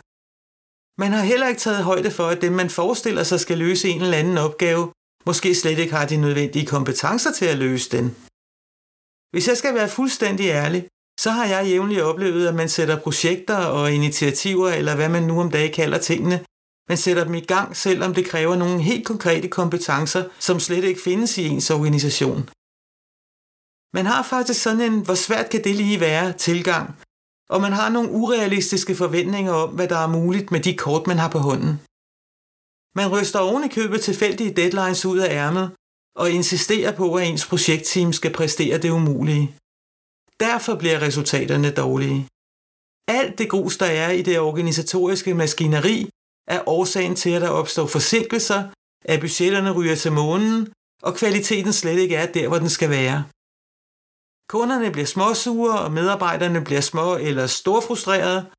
Man 1.01 1.12
har 1.12 1.23
heller 1.23 1.49
ikke 1.49 1.61
taget 1.61 1.85
højde 1.85 2.11
for, 2.11 2.27
at 2.27 2.43
dem 2.43 2.53
man 2.53 2.71
forestiller 2.71 3.23
sig 3.23 3.41
skal 3.41 3.59
løse 3.59 3.89
en 3.89 4.03
eller 4.03 4.19
anden 4.19 4.39
opgave, 4.39 4.93
måske 5.27 5.55
slet 5.55 5.79
ikke 5.79 5.95
har 5.95 6.07
de 6.07 6.17
nødvendige 6.17 6.67
kompetencer 6.67 7.33
til 7.33 7.45
at 7.45 7.59
løse 7.59 7.91
den. 7.97 8.07
Hvis 9.33 9.49
jeg 9.49 9.57
skal 9.57 9.75
være 9.75 9.89
fuldstændig 9.89 10.47
ærlig, 10.62 10.83
så 11.23 11.31
har 11.31 11.47
jeg 11.47 11.67
jævnligt 11.67 12.02
oplevet, 12.02 12.49
at 12.49 12.55
man 12.55 12.69
sætter 12.69 13.00
projekter 13.00 13.57
og 13.57 13.93
initiativer, 13.93 14.69
eller 14.69 14.95
hvad 14.97 15.09
man 15.09 15.23
nu 15.23 15.41
om 15.41 15.50
dagen 15.50 15.73
kalder 15.73 15.99
tingene, 15.99 16.45
man 16.88 16.99
sætter 16.99 17.25
dem 17.25 17.35
i 17.35 17.41
gang, 17.41 17.76
selvom 17.76 18.14
det 18.14 18.26
kræver 18.26 18.57
nogle 18.57 18.83
helt 18.83 19.07
konkrete 19.07 19.49
kompetencer, 19.49 20.25
som 20.38 20.61
slet 20.61 20.85
ikke 20.85 21.00
findes 21.00 21.38
i 21.38 21.45
ens 21.49 21.71
organisation. 21.71 22.49
Man 23.97 24.07
har 24.07 24.23
faktisk 24.23 24.62
sådan 24.62 24.81
en, 24.81 25.05
hvor 25.05 25.14
svært 25.14 25.50
kan 25.50 25.64
det 25.64 25.76
lige 25.76 26.00
være, 26.00 26.33
tilgang. 26.33 26.87
Og 27.50 27.61
man 27.61 27.73
har 27.73 27.88
nogle 27.88 28.11
urealistiske 28.11 28.95
forventninger 28.95 29.52
om, 29.52 29.71
hvad 29.71 29.88
der 29.88 29.99
er 29.99 30.14
muligt 30.19 30.50
med 30.50 30.61
de 30.61 30.76
kort, 30.76 31.07
man 31.07 31.19
har 31.19 31.31
på 31.31 31.38
hånden. 31.38 31.75
Man 32.99 33.09
ryster 33.14 33.38
oven 33.38 33.64
i 33.64 33.69
købet 33.69 34.00
tilfældige 34.00 34.55
deadlines 34.55 35.05
ud 35.05 35.19
af 35.19 35.35
ærmet, 35.35 35.71
og 36.17 36.31
insisterer 36.31 36.93
på, 36.97 37.14
at 37.14 37.26
ens 37.26 37.47
projektteam 37.47 38.12
skal 38.12 38.33
præstere 38.33 38.79
det 38.79 38.91
umulige. 38.91 39.57
Derfor 40.41 40.75
bliver 40.77 41.03
resultaterne 41.03 41.71
dårlige. 41.71 42.29
Alt 43.09 43.39
det 43.39 43.51
grus, 43.51 43.77
der 43.77 43.87
er 43.87 44.11
i 44.11 44.23
det 44.23 44.41
organisatoriske 44.41 45.35
maskineri, 45.35 46.09
er 46.49 46.69
årsagen 46.69 47.17
til, 47.17 47.31
at 47.31 47.43
der 47.43 47.49
opstår 47.49 47.87
forsinkelser, 47.87 48.71
at 49.05 49.21
budgetterne 49.21 49.71
ryger 49.73 49.95
til 49.95 50.12
månen, 50.12 50.73
og 51.03 51.15
kvaliteten 51.15 51.73
slet 51.73 51.99
ikke 51.99 52.17
er 52.17 52.33
der, 52.33 52.49
hvor 52.49 52.59
den 52.59 52.69
skal 52.69 52.91
være. 52.91 53.25
Kunderne 54.49 54.93
bliver 54.93 55.07
småsure, 55.07 55.79
og 55.79 55.93
medarbejderne 55.93 56.65
bliver 56.65 56.81
små 56.81 57.17
eller 57.17 57.47
storfrustrerede. 57.47 58.51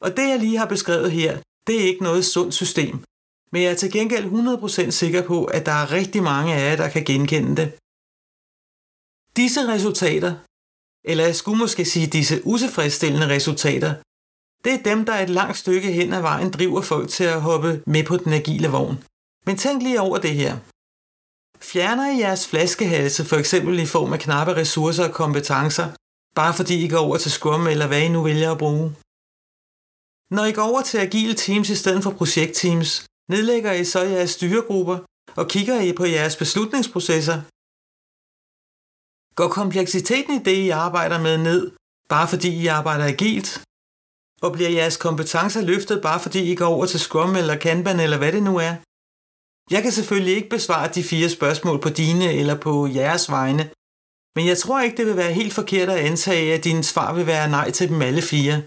Og 0.00 0.16
det, 0.16 0.28
jeg 0.28 0.38
lige 0.38 0.58
har 0.58 0.66
beskrevet 0.66 1.12
her, 1.12 1.40
det 1.66 1.74
er 1.80 1.88
ikke 1.90 2.02
noget 2.02 2.24
sundt 2.24 2.54
system. 2.54 3.04
Men 3.52 3.62
jeg 3.62 3.70
er 3.70 3.74
til 3.74 3.92
gengæld 3.92 4.24
100% 4.24 4.90
sikker 4.90 5.22
på, 5.26 5.44
at 5.44 5.66
der 5.66 5.72
er 5.72 5.92
rigtig 5.92 6.22
mange 6.22 6.54
af 6.54 6.70
jer, 6.70 6.76
der 6.76 6.88
kan 6.88 7.04
genkende 7.04 7.56
det. 7.56 7.68
Disse 9.36 9.60
resultater, 9.74 10.32
eller 11.04 11.24
jeg 11.24 11.36
skulle 11.36 11.58
måske 11.58 11.84
sige 11.84 12.06
disse 12.06 12.46
utilfredsstillende 12.46 13.28
resultater, 13.28 13.94
det 14.64 14.72
er 14.74 14.82
dem, 14.82 15.04
der 15.04 15.14
et 15.14 15.30
langt 15.30 15.56
stykke 15.56 15.92
hen 15.92 16.12
ad 16.12 16.20
vejen 16.20 16.50
driver 16.50 16.80
folk 16.80 17.08
til 17.08 17.24
at 17.24 17.40
hoppe 17.40 17.82
med 17.86 18.04
på 18.04 18.16
den 18.16 18.32
agile 18.32 18.68
vogn. 18.68 19.04
Men 19.46 19.56
tænk 19.56 19.82
lige 19.82 20.00
over 20.00 20.18
det 20.18 20.34
her. 20.34 20.58
Fjerner 21.60 22.10
I 22.10 22.18
jeres 22.18 22.48
flaskehalse, 22.48 23.24
for 23.24 23.36
eksempel 23.36 23.78
i 23.78 23.86
form 23.86 24.12
af 24.12 24.20
knappe 24.20 24.56
ressourcer 24.56 25.08
og 25.08 25.14
kompetencer, 25.14 25.88
bare 26.34 26.54
fordi 26.54 26.84
I 26.84 26.88
går 26.88 26.98
over 26.98 27.16
til 27.16 27.30
Scrum 27.30 27.66
eller 27.66 27.86
hvad 27.86 28.02
I 28.02 28.08
nu 28.08 28.22
vælger 28.22 28.52
at 28.52 28.58
bruge? 28.58 28.94
Når 30.30 30.44
I 30.44 30.52
går 30.52 30.62
over 30.62 30.82
til 30.82 30.98
agile 30.98 31.34
teams 31.34 31.70
i 31.70 31.76
stedet 31.76 32.02
for 32.02 32.10
projektteams, 32.10 33.06
nedlægger 33.28 33.72
I 33.72 33.84
så 33.84 34.00
jeres 34.02 34.30
styregrupper 34.30 34.98
og 35.36 35.48
kigger 35.48 35.80
I 35.80 35.92
på 35.92 36.04
jeres 36.04 36.36
beslutningsprocesser. 36.36 37.42
Går 39.34 39.48
kompleksiteten 39.48 40.32
i 40.40 40.42
det, 40.44 40.56
I 40.56 40.70
arbejder 40.70 41.18
med 41.20 41.38
ned, 41.38 41.70
bare 42.08 42.28
fordi 42.28 42.50
I 42.62 42.66
arbejder 42.66 43.04
agilt? 43.04 43.64
Og 44.42 44.52
bliver 44.52 44.70
jeres 44.70 44.96
kompetencer 44.96 45.60
løftet 45.60 46.02
bare 46.02 46.20
fordi 46.20 46.52
I 46.52 46.54
går 46.54 46.66
over 46.66 46.86
til 46.86 47.00
Scrum 47.00 47.36
eller 47.36 47.56
Kanban 47.56 48.00
eller 48.00 48.18
hvad 48.18 48.32
det 48.32 48.42
nu 48.42 48.56
er? 48.56 48.74
Jeg 49.74 49.82
kan 49.82 49.92
selvfølgelig 49.92 50.36
ikke 50.36 50.48
besvare 50.48 50.88
de 50.94 51.02
fire 51.02 51.28
spørgsmål 51.28 51.80
på 51.80 51.88
dine 51.88 52.32
eller 52.32 52.56
på 52.60 52.86
jeres 52.86 53.30
vegne, 53.30 53.70
men 54.36 54.46
jeg 54.46 54.58
tror 54.58 54.80
ikke, 54.80 54.96
det 54.96 55.06
vil 55.06 55.16
være 55.16 55.32
helt 55.32 55.52
forkert 55.52 55.88
at 55.88 56.04
antage, 56.08 56.54
at 56.54 56.64
dine 56.64 56.84
svar 56.84 57.14
vil 57.14 57.26
være 57.26 57.50
nej 57.50 57.70
til 57.70 57.88
dem 57.88 58.02
alle 58.02 58.22
fire. 58.22 58.62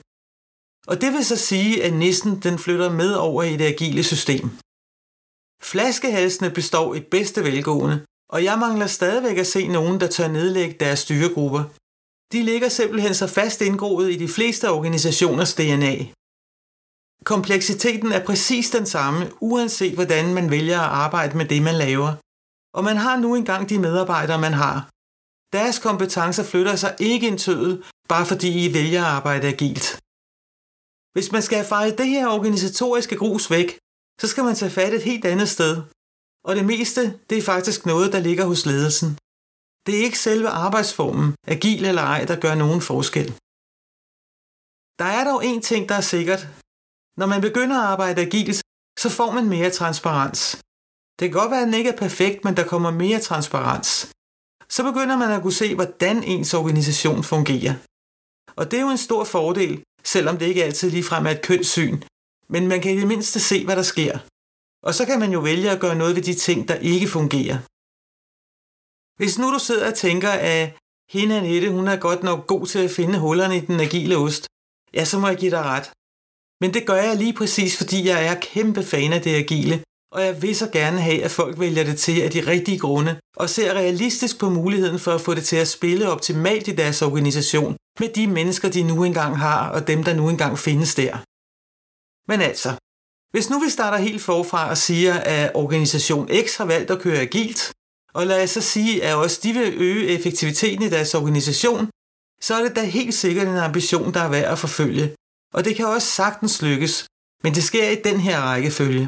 Og 0.87 1.01
det 1.01 1.13
vil 1.13 1.25
så 1.25 1.37
sige, 1.37 1.83
at 1.83 1.93
nissen 1.93 2.39
den 2.39 2.59
flytter 2.59 2.89
med 2.91 3.13
over 3.13 3.43
i 3.43 3.57
det 3.57 3.65
agile 3.65 4.03
system. 4.03 4.49
Flaskehalsene 5.61 6.49
består 6.49 6.95
i 6.95 6.99
bedste 6.99 7.43
velgående, 7.43 8.05
og 8.29 8.43
jeg 8.43 8.59
mangler 8.59 8.87
stadigvæk 8.87 9.37
at 9.37 9.47
se 9.47 9.67
nogen, 9.67 9.99
der 9.99 10.07
tør 10.07 10.27
nedlægge 10.27 10.75
deres 10.79 10.99
styregrupper. 10.99 11.63
De 12.33 12.43
ligger 12.43 12.69
simpelthen 12.69 13.13
så 13.13 13.27
fast 13.27 13.61
indgroet 13.61 14.11
i 14.11 14.17
de 14.17 14.27
fleste 14.27 14.69
organisationers 14.69 15.53
DNA. 15.53 15.95
Kompleksiteten 17.23 18.11
er 18.11 18.25
præcis 18.25 18.69
den 18.69 18.85
samme, 18.85 19.31
uanset 19.41 19.93
hvordan 19.93 20.33
man 20.33 20.51
vælger 20.51 20.79
at 20.79 20.89
arbejde 21.05 21.37
med 21.37 21.45
det, 21.45 21.61
man 21.61 21.75
laver. 21.75 22.11
Og 22.77 22.83
man 22.83 22.97
har 22.97 23.17
nu 23.17 23.35
engang 23.35 23.69
de 23.69 23.79
medarbejdere, 23.79 24.39
man 24.41 24.53
har. 24.53 24.89
Deres 25.57 25.79
kompetencer 25.79 26.43
flytter 26.43 26.75
sig 26.75 26.95
ikke 26.99 27.27
en 27.27 27.37
tødel, 27.37 27.83
bare 28.09 28.25
fordi 28.25 28.65
I 28.65 28.73
vælger 28.73 29.01
at 29.03 29.11
arbejde 29.19 29.47
agilt. 29.47 29.99
Hvis 31.15 31.31
man 31.31 31.41
skal 31.41 31.57
have 31.57 31.67
fejret 31.73 31.97
det 31.97 32.07
her 32.07 32.27
organisatoriske 32.27 33.17
grus 33.17 33.51
væk, 33.51 33.77
så 34.21 34.27
skal 34.27 34.43
man 34.43 34.55
tage 34.55 34.71
fat 34.71 34.93
et 34.93 35.03
helt 35.03 35.25
andet 35.25 35.49
sted. 35.49 35.73
Og 36.47 36.55
det 36.55 36.65
meste, 36.65 37.01
det 37.29 37.37
er 37.37 37.41
faktisk 37.53 37.85
noget, 37.85 38.13
der 38.13 38.19
ligger 38.19 38.45
hos 38.45 38.65
ledelsen. 38.65 39.09
Det 39.85 39.93
er 39.95 40.03
ikke 40.07 40.19
selve 40.19 40.49
arbejdsformen, 40.49 41.35
agil 41.47 41.85
eller 41.85 42.01
ej, 42.01 42.25
der 42.25 42.39
gør 42.39 42.55
nogen 42.55 42.81
forskel. 42.81 43.27
Der 45.01 45.09
er 45.17 45.23
dog 45.31 45.45
en 45.45 45.61
ting, 45.61 45.89
der 45.89 45.95
er 45.95 46.07
sikkert, 46.15 46.41
når 47.19 47.27
man 47.33 47.41
begynder 47.41 47.77
at 47.79 47.87
arbejde 47.93 48.21
agilt, 48.21 48.61
så 48.99 49.09
får 49.09 49.31
man 49.31 49.45
mere 49.55 49.69
transparens. 49.69 50.41
Det 51.19 51.23
kan 51.25 51.39
godt 51.39 51.51
være, 51.51 51.61
at 51.61 51.65
den 51.65 51.73
ikke 51.79 51.89
er 51.89 51.97
perfekt, 52.05 52.43
men 52.45 52.57
der 52.57 52.67
kommer 52.67 52.91
mere 52.91 53.19
transparens. 53.19 53.91
Så 54.69 54.83
begynder 54.83 55.17
man 55.17 55.31
at 55.31 55.41
kunne 55.41 55.59
se, 55.63 55.75
hvordan 55.75 56.23
ens 56.23 56.53
organisation 56.53 57.23
fungerer. 57.23 57.75
Og 58.59 58.71
det 58.71 58.77
er 58.77 58.81
jo 58.81 58.89
en 58.89 59.07
stor 59.07 59.23
fordel, 59.23 59.83
selvom 60.03 60.37
det 60.37 60.45
ikke 60.45 60.63
altid 60.63 60.89
ligefrem 60.91 61.25
er 61.25 61.29
et 61.31 61.45
kønssyn. 61.49 61.97
Men 62.53 62.67
man 62.67 62.81
kan 62.81 62.91
i 62.91 62.99
det 62.99 63.07
mindste 63.07 63.39
se, 63.39 63.65
hvad 63.65 63.75
der 63.75 63.87
sker. 63.93 64.19
Og 64.85 64.93
så 64.93 65.05
kan 65.05 65.19
man 65.19 65.31
jo 65.31 65.39
vælge 65.39 65.71
at 65.71 65.79
gøre 65.79 65.95
noget 65.95 66.15
ved 66.15 66.23
de 66.23 66.33
ting, 66.33 66.67
der 66.67 66.75
ikke 66.75 67.07
fungerer. 67.07 67.57
Hvis 69.19 69.39
nu 69.39 69.47
du 69.53 69.59
sidder 69.59 69.87
og 69.91 69.97
tænker, 70.05 70.29
at 70.29 70.77
hende 71.09 71.37
Annette, 71.37 71.71
hun 71.71 71.87
er 71.87 72.05
godt 72.07 72.23
nok 72.23 72.47
god 72.47 72.67
til 72.67 72.79
at 72.79 72.91
finde 72.91 73.19
hullerne 73.19 73.57
i 73.57 73.65
den 73.69 73.79
agile 73.79 74.17
ost, 74.17 74.47
ja, 74.93 75.05
så 75.05 75.19
må 75.19 75.27
jeg 75.27 75.37
give 75.37 75.51
dig 75.51 75.63
ret. 75.73 75.91
Men 76.61 76.73
det 76.73 76.87
gør 76.87 76.95
jeg 77.07 77.15
lige 77.15 77.33
præcis, 77.33 77.77
fordi 77.77 78.07
jeg 78.07 78.25
er 78.27 78.39
kæmpe 78.39 78.83
fan 78.83 79.13
af 79.13 79.21
det 79.21 79.35
agile, 79.35 79.83
og 80.11 80.21
jeg 80.25 80.41
vil 80.41 80.55
så 80.55 80.69
gerne 80.69 80.99
have, 81.01 81.23
at 81.23 81.31
folk 81.31 81.59
vælger 81.59 81.83
det 81.83 81.97
til 81.99 82.21
af 82.21 82.31
de 82.31 82.47
rigtige 82.47 82.79
grunde, 82.79 83.19
og 83.37 83.49
ser 83.49 83.73
realistisk 83.73 84.39
på 84.39 84.49
muligheden 84.49 84.99
for 84.99 85.11
at 85.11 85.21
få 85.21 85.33
det 85.33 85.45
til 85.45 85.55
at 85.55 85.67
spille 85.67 86.11
optimalt 86.11 86.67
i 86.67 86.75
deres 86.75 87.01
organisation, 87.01 87.77
med 87.99 88.09
de 88.09 88.27
mennesker, 88.27 88.69
de 88.69 88.83
nu 88.83 89.03
engang 89.03 89.37
har, 89.37 89.69
og 89.69 89.87
dem, 89.87 90.03
der 90.03 90.13
nu 90.13 90.29
engang 90.29 90.59
findes 90.59 90.95
der. 90.95 91.13
Men 92.31 92.41
altså, 92.41 92.69
hvis 93.35 93.49
nu 93.49 93.59
vi 93.59 93.69
starter 93.69 93.97
helt 93.97 94.21
forfra 94.21 94.69
og 94.69 94.77
siger, 94.77 95.13
at 95.13 95.51
organisation 95.55 96.29
X 96.45 96.57
har 96.57 96.65
valgt 96.65 96.91
at 96.91 97.01
køre 97.01 97.19
agilt, 97.27 97.73
og 98.13 98.27
lad 98.27 98.43
os 98.43 98.49
så 98.49 98.61
sige, 98.61 99.03
at 99.03 99.15
også 99.15 99.39
de 99.43 99.53
vil 99.53 99.73
øge 99.77 100.07
effektiviteten 100.07 100.83
i 100.83 100.89
deres 100.89 101.15
organisation, 101.15 101.89
så 102.41 102.55
er 102.55 102.63
det 102.63 102.75
da 102.75 102.83
helt 102.83 103.13
sikkert 103.13 103.47
en 103.47 103.57
ambition, 103.69 104.13
der 104.13 104.19
er 104.19 104.29
værd 104.29 104.51
at 104.51 104.59
forfølge, 104.59 105.15
og 105.53 105.65
det 105.65 105.75
kan 105.75 105.85
også 105.85 106.07
sagtens 106.07 106.61
lykkes, 106.61 107.07
men 107.43 107.53
det 107.55 107.63
sker 107.63 107.89
i 107.89 108.01
den 108.07 108.19
her 108.19 108.37
rækkefølge. 108.41 109.05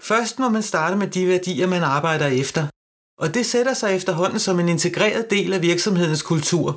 Først 0.00 0.38
må 0.38 0.48
man 0.48 0.62
starte 0.62 0.96
med 0.96 1.08
de 1.08 1.28
værdier, 1.28 1.66
man 1.66 1.82
arbejder 1.82 2.26
efter, 2.26 2.62
og 3.22 3.34
det 3.34 3.46
sætter 3.46 3.74
sig 3.74 3.96
efterhånden 3.96 4.40
som 4.40 4.60
en 4.60 4.68
integreret 4.68 5.30
del 5.30 5.52
af 5.52 5.62
virksomhedens 5.62 6.22
kultur. 6.22 6.76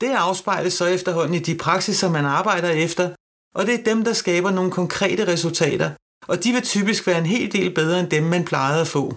Det 0.00 0.10
afspejles 0.26 0.74
så 0.74 0.86
efterhånden 0.86 1.34
i 1.34 1.38
de 1.38 1.58
praksiser, 1.64 2.10
man 2.10 2.24
arbejder 2.24 2.70
efter, 2.86 3.06
og 3.54 3.66
det 3.66 3.74
er 3.74 3.84
dem, 3.84 4.04
der 4.04 4.12
skaber 4.12 4.50
nogle 4.50 4.70
konkrete 4.70 5.26
resultater, 5.26 5.90
og 6.26 6.44
de 6.44 6.52
vil 6.52 6.62
typisk 6.62 7.06
være 7.06 7.18
en 7.18 7.26
hel 7.26 7.52
del 7.52 7.74
bedre 7.74 8.00
end 8.00 8.10
dem, 8.10 8.22
man 8.22 8.44
plejede 8.44 8.80
at 8.80 8.88
få. 8.88 9.14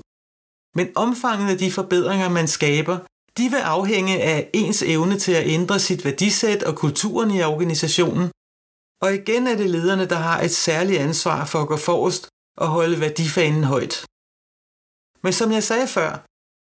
Men 0.75 0.87
omfanget 0.95 1.49
af 1.49 1.57
de 1.57 1.71
forbedringer, 1.71 2.29
man 2.29 2.47
skaber, 2.47 2.97
de 3.37 3.49
vil 3.49 3.57
afhænge 3.57 4.21
af 4.21 4.49
ens 4.53 4.81
evne 4.81 5.19
til 5.19 5.31
at 5.31 5.47
ændre 5.47 5.79
sit 5.79 6.05
værdisæt 6.05 6.63
og 6.63 6.75
kulturen 6.75 7.31
i 7.31 7.43
organisationen. 7.43 8.31
Og 9.01 9.13
igen 9.13 9.47
er 9.47 9.55
det 9.55 9.69
lederne, 9.69 10.05
der 10.05 10.15
har 10.15 10.41
et 10.41 10.51
særligt 10.51 10.99
ansvar 10.99 11.45
for 11.45 11.59
at 11.61 11.67
gå 11.67 11.77
forrest 11.77 12.27
og 12.57 12.67
holde 12.67 12.99
værdifanen 12.99 13.63
højt. 13.63 14.05
Men 15.23 15.33
som 15.33 15.51
jeg 15.51 15.63
sagde 15.63 15.87
før, 15.87 16.11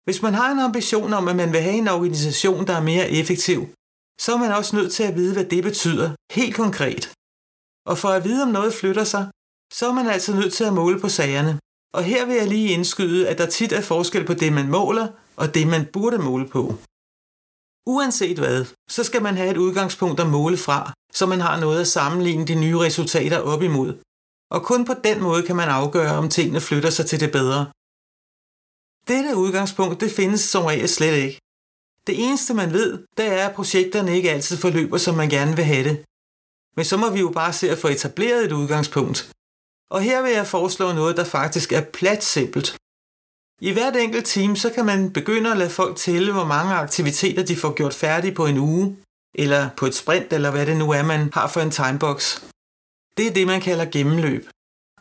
hvis 0.06 0.22
man 0.22 0.34
har 0.34 0.52
en 0.52 0.60
ambition 0.60 1.14
om, 1.14 1.28
at 1.28 1.36
man 1.36 1.52
vil 1.54 1.62
have 1.62 1.76
en 1.76 1.88
organisation, 1.88 2.68
der 2.68 2.76
er 2.76 2.82
mere 2.92 3.10
effektiv, 3.10 3.60
så 4.22 4.34
er 4.34 4.38
man 4.38 4.52
også 4.52 4.76
nødt 4.76 4.92
til 4.94 5.04
at 5.04 5.16
vide, 5.16 5.34
hvad 5.34 5.46
det 5.46 5.64
betyder, 5.64 6.16
helt 6.32 6.56
konkret. 6.56 7.15
Og 7.90 7.98
for 7.98 8.10
at 8.10 8.24
vide, 8.24 8.44
om 8.44 8.50
noget 8.50 8.74
flytter 8.74 9.04
sig, 9.04 9.30
så 9.74 9.88
er 9.90 9.94
man 9.94 10.08
altså 10.08 10.36
nødt 10.36 10.54
til 10.54 10.64
at 10.64 10.74
måle 10.74 11.00
på 11.00 11.10
sagerne. 11.10 11.60
Og 11.94 12.04
her 12.04 12.26
vil 12.26 12.36
jeg 12.36 12.48
lige 12.48 12.70
indskyde, 12.70 13.28
at 13.30 13.38
der 13.38 13.46
tit 13.46 13.72
er 13.72 13.82
forskel 13.82 14.26
på 14.26 14.34
det, 14.34 14.54
man 14.54 14.70
måler, 14.70 15.08
og 15.36 15.56
det, 15.56 15.68
man 15.68 15.86
burde 15.94 16.18
måle 16.18 16.48
på. 16.48 16.76
Uanset 17.88 18.38
hvad, 18.40 18.66
så 18.90 19.04
skal 19.04 19.22
man 19.22 19.38
have 19.38 19.52
et 19.52 19.58
udgangspunkt 19.58 20.20
at 20.20 20.30
måle 20.30 20.58
fra, 20.58 20.94
så 21.14 21.26
man 21.26 21.42
har 21.42 21.60
noget 21.60 21.82
at 21.82 21.88
sammenligne 21.88 22.48
de 22.48 22.56
nye 22.56 22.80
resultater 22.80 23.40
op 23.40 23.62
imod. 23.62 23.94
Og 24.52 24.64
kun 24.64 24.86
på 24.86 24.94
den 25.04 25.22
måde 25.22 25.44
kan 25.44 25.56
man 25.56 25.70
afgøre, 25.70 26.18
om 26.18 26.30
tingene 26.30 26.62
flytter 26.62 26.90
sig 26.90 27.06
til 27.06 27.20
det 27.20 27.32
bedre. 27.32 27.66
Dette 29.08 29.36
udgangspunkt, 29.44 30.02
det 30.02 30.12
findes 30.12 30.42
som 30.42 30.66
regel 30.66 30.90
slet 30.90 31.16
ikke. 31.26 31.40
Det 32.08 32.16
eneste 32.26 32.54
man 32.54 32.74
ved, 32.74 33.06
det 33.18 33.26
er, 33.26 33.48
at 33.48 33.56
projekterne 33.56 34.16
ikke 34.16 34.32
altid 34.32 34.58
forløber, 34.58 34.98
som 34.98 35.16
man 35.16 35.30
gerne 35.30 35.56
vil 35.56 35.66
have 35.66 35.84
det. 35.90 36.06
Men 36.76 36.86
så 36.86 36.98
må 36.98 37.10
vi 37.10 37.20
jo 37.20 37.30
bare 37.30 37.54
se 37.54 37.70
at 37.72 37.78
få 37.78 37.88
etableret 37.88 38.46
et 38.46 38.52
udgangspunkt. 38.52 39.32
Og 39.92 40.02
her 40.02 40.22
vil 40.22 40.32
jeg 40.32 40.48
foreslå 40.48 40.94
noget, 40.94 41.18
der 41.18 41.24
faktisk 41.24 41.72
er 41.72 41.82
plat 41.82 42.24
simpelt. 42.24 42.78
I 43.62 43.72
hvert 43.72 43.96
enkelt 43.96 44.26
team, 44.26 44.56
så 44.56 44.70
kan 44.70 44.86
man 44.86 45.14
begynde 45.14 45.52
at 45.52 45.58
lade 45.58 45.70
folk 45.70 45.98
tælle, 45.98 46.32
hvor 46.32 46.46
mange 46.46 46.74
aktiviteter 46.74 47.44
de 47.46 47.56
får 47.56 47.74
gjort 47.74 47.94
færdige 47.94 48.36
på 48.36 48.46
en 48.46 48.58
uge, 48.58 48.98
eller 49.36 49.70
på 49.78 49.86
et 49.86 49.96
sprint, 49.96 50.34
eller 50.34 50.52
hvad 50.52 50.66
det 50.66 50.78
nu 50.78 50.92
er, 50.92 51.04
man 51.04 51.34
har 51.34 51.48
for 51.48 51.62
en 51.62 51.72
timebox. 51.72 52.42
Det 53.18 53.28
er 53.28 53.34
det, 53.34 53.48
man 53.48 53.62
kalder 53.62 53.86
gennemløb. 53.86 54.50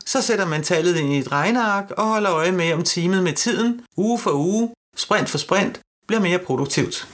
Så 0.05 0.21
sætter 0.21 0.45
man 0.45 0.63
tallet 0.63 0.95
ind 0.97 1.13
i 1.13 1.17
et 1.17 1.31
regneark 1.31 1.91
og 1.91 2.05
holder 2.05 2.33
øje 2.33 2.51
med, 2.51 2.73
om 2.73 2.83
teamet 2.83 3.23
med 3.23 3.33
tiden, 3.33 3.85
uge 3.97 4.19
for 4.19 4.31
uge, 4.31 4.73
sprint 4.95 5.29
for 5.29 5.37
sprint, 5.37 5.79
bliver 6.07 6.21
mere 6.21 6.39
produktivt. 6.39 7.07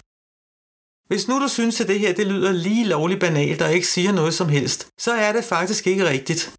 Hvis 1.12 1.28
nu 1.28 1.40
du 1.40 1.48
synes, 1.48 1.82
at 1.82 1.88
det 1.88 2.00
her 2.00 2.14
det 2.14 2.28
lyder 2.28 2.52
lige 2.52 2.86
lovligt 2.86 3.20
banalt 3.20 3.62
og 3.62 3.74
ikke 3.74 3.88
siger 3.88 4.12
noget 4.12 4.34
som 4.34 4.50
helst, 4.50 4.88
så 5.00 5.12
er 5.12 5.32
det 5.32 5.44
faktisk 5.44 5.88
ikke 5.88 6.10
rigtigt. 6.10 6.56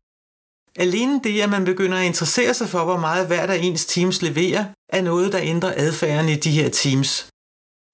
Alene 0.76 1.20
det, 1.24 1.40
at 1.40 1.50
man 1.50 1.64
begynder 1.64 1.98
at 1.98 2.06
interessere 2.06 2.54
sig 2.54 2.68
for, 2.68 2.84
hvor 2.84 2.96
meget 2.96 3.26
hver 3.26 3.46
af 3.46 3.58
ens 3.62 3.86
teams 3.86 4.22
leverer, 4.22 4.64
er 4.88 5.02
noget, 5.02 5.32
der 5.32 5.40
ændrer 5.42 5.72
adfærden 5.76 6.28
i 6.28 6.36
de 6.36 6.50
her 6.50 6.68
teams. 6.68 7.28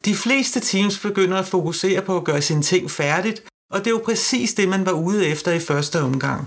De 0.04 0.14
fleste 0.14 0.60
teams 0.60 0.98
begynder 0.98 1.38
at 1.38 1.46
fokusere 1.46 2.02
på 2.02 2.16
at 2.16 2.24
gøre 2.24 2.42
sine 2.42 2.62
ting 2.62 2.90
færdigt, 2.90 3.38
og 3.72 3.78
det 3.78 3.86
er 3.86 3.96
jo 3.98 4.02
præcis 4.04 4.54
det, 4.54 4.68
man 4.68 4.86
var 4.86 4.92
ude 4.92 5.26
efter 5.26 5.52
i 5.52 5.60
første 5.60 6.00
omgang. 6.00 6.40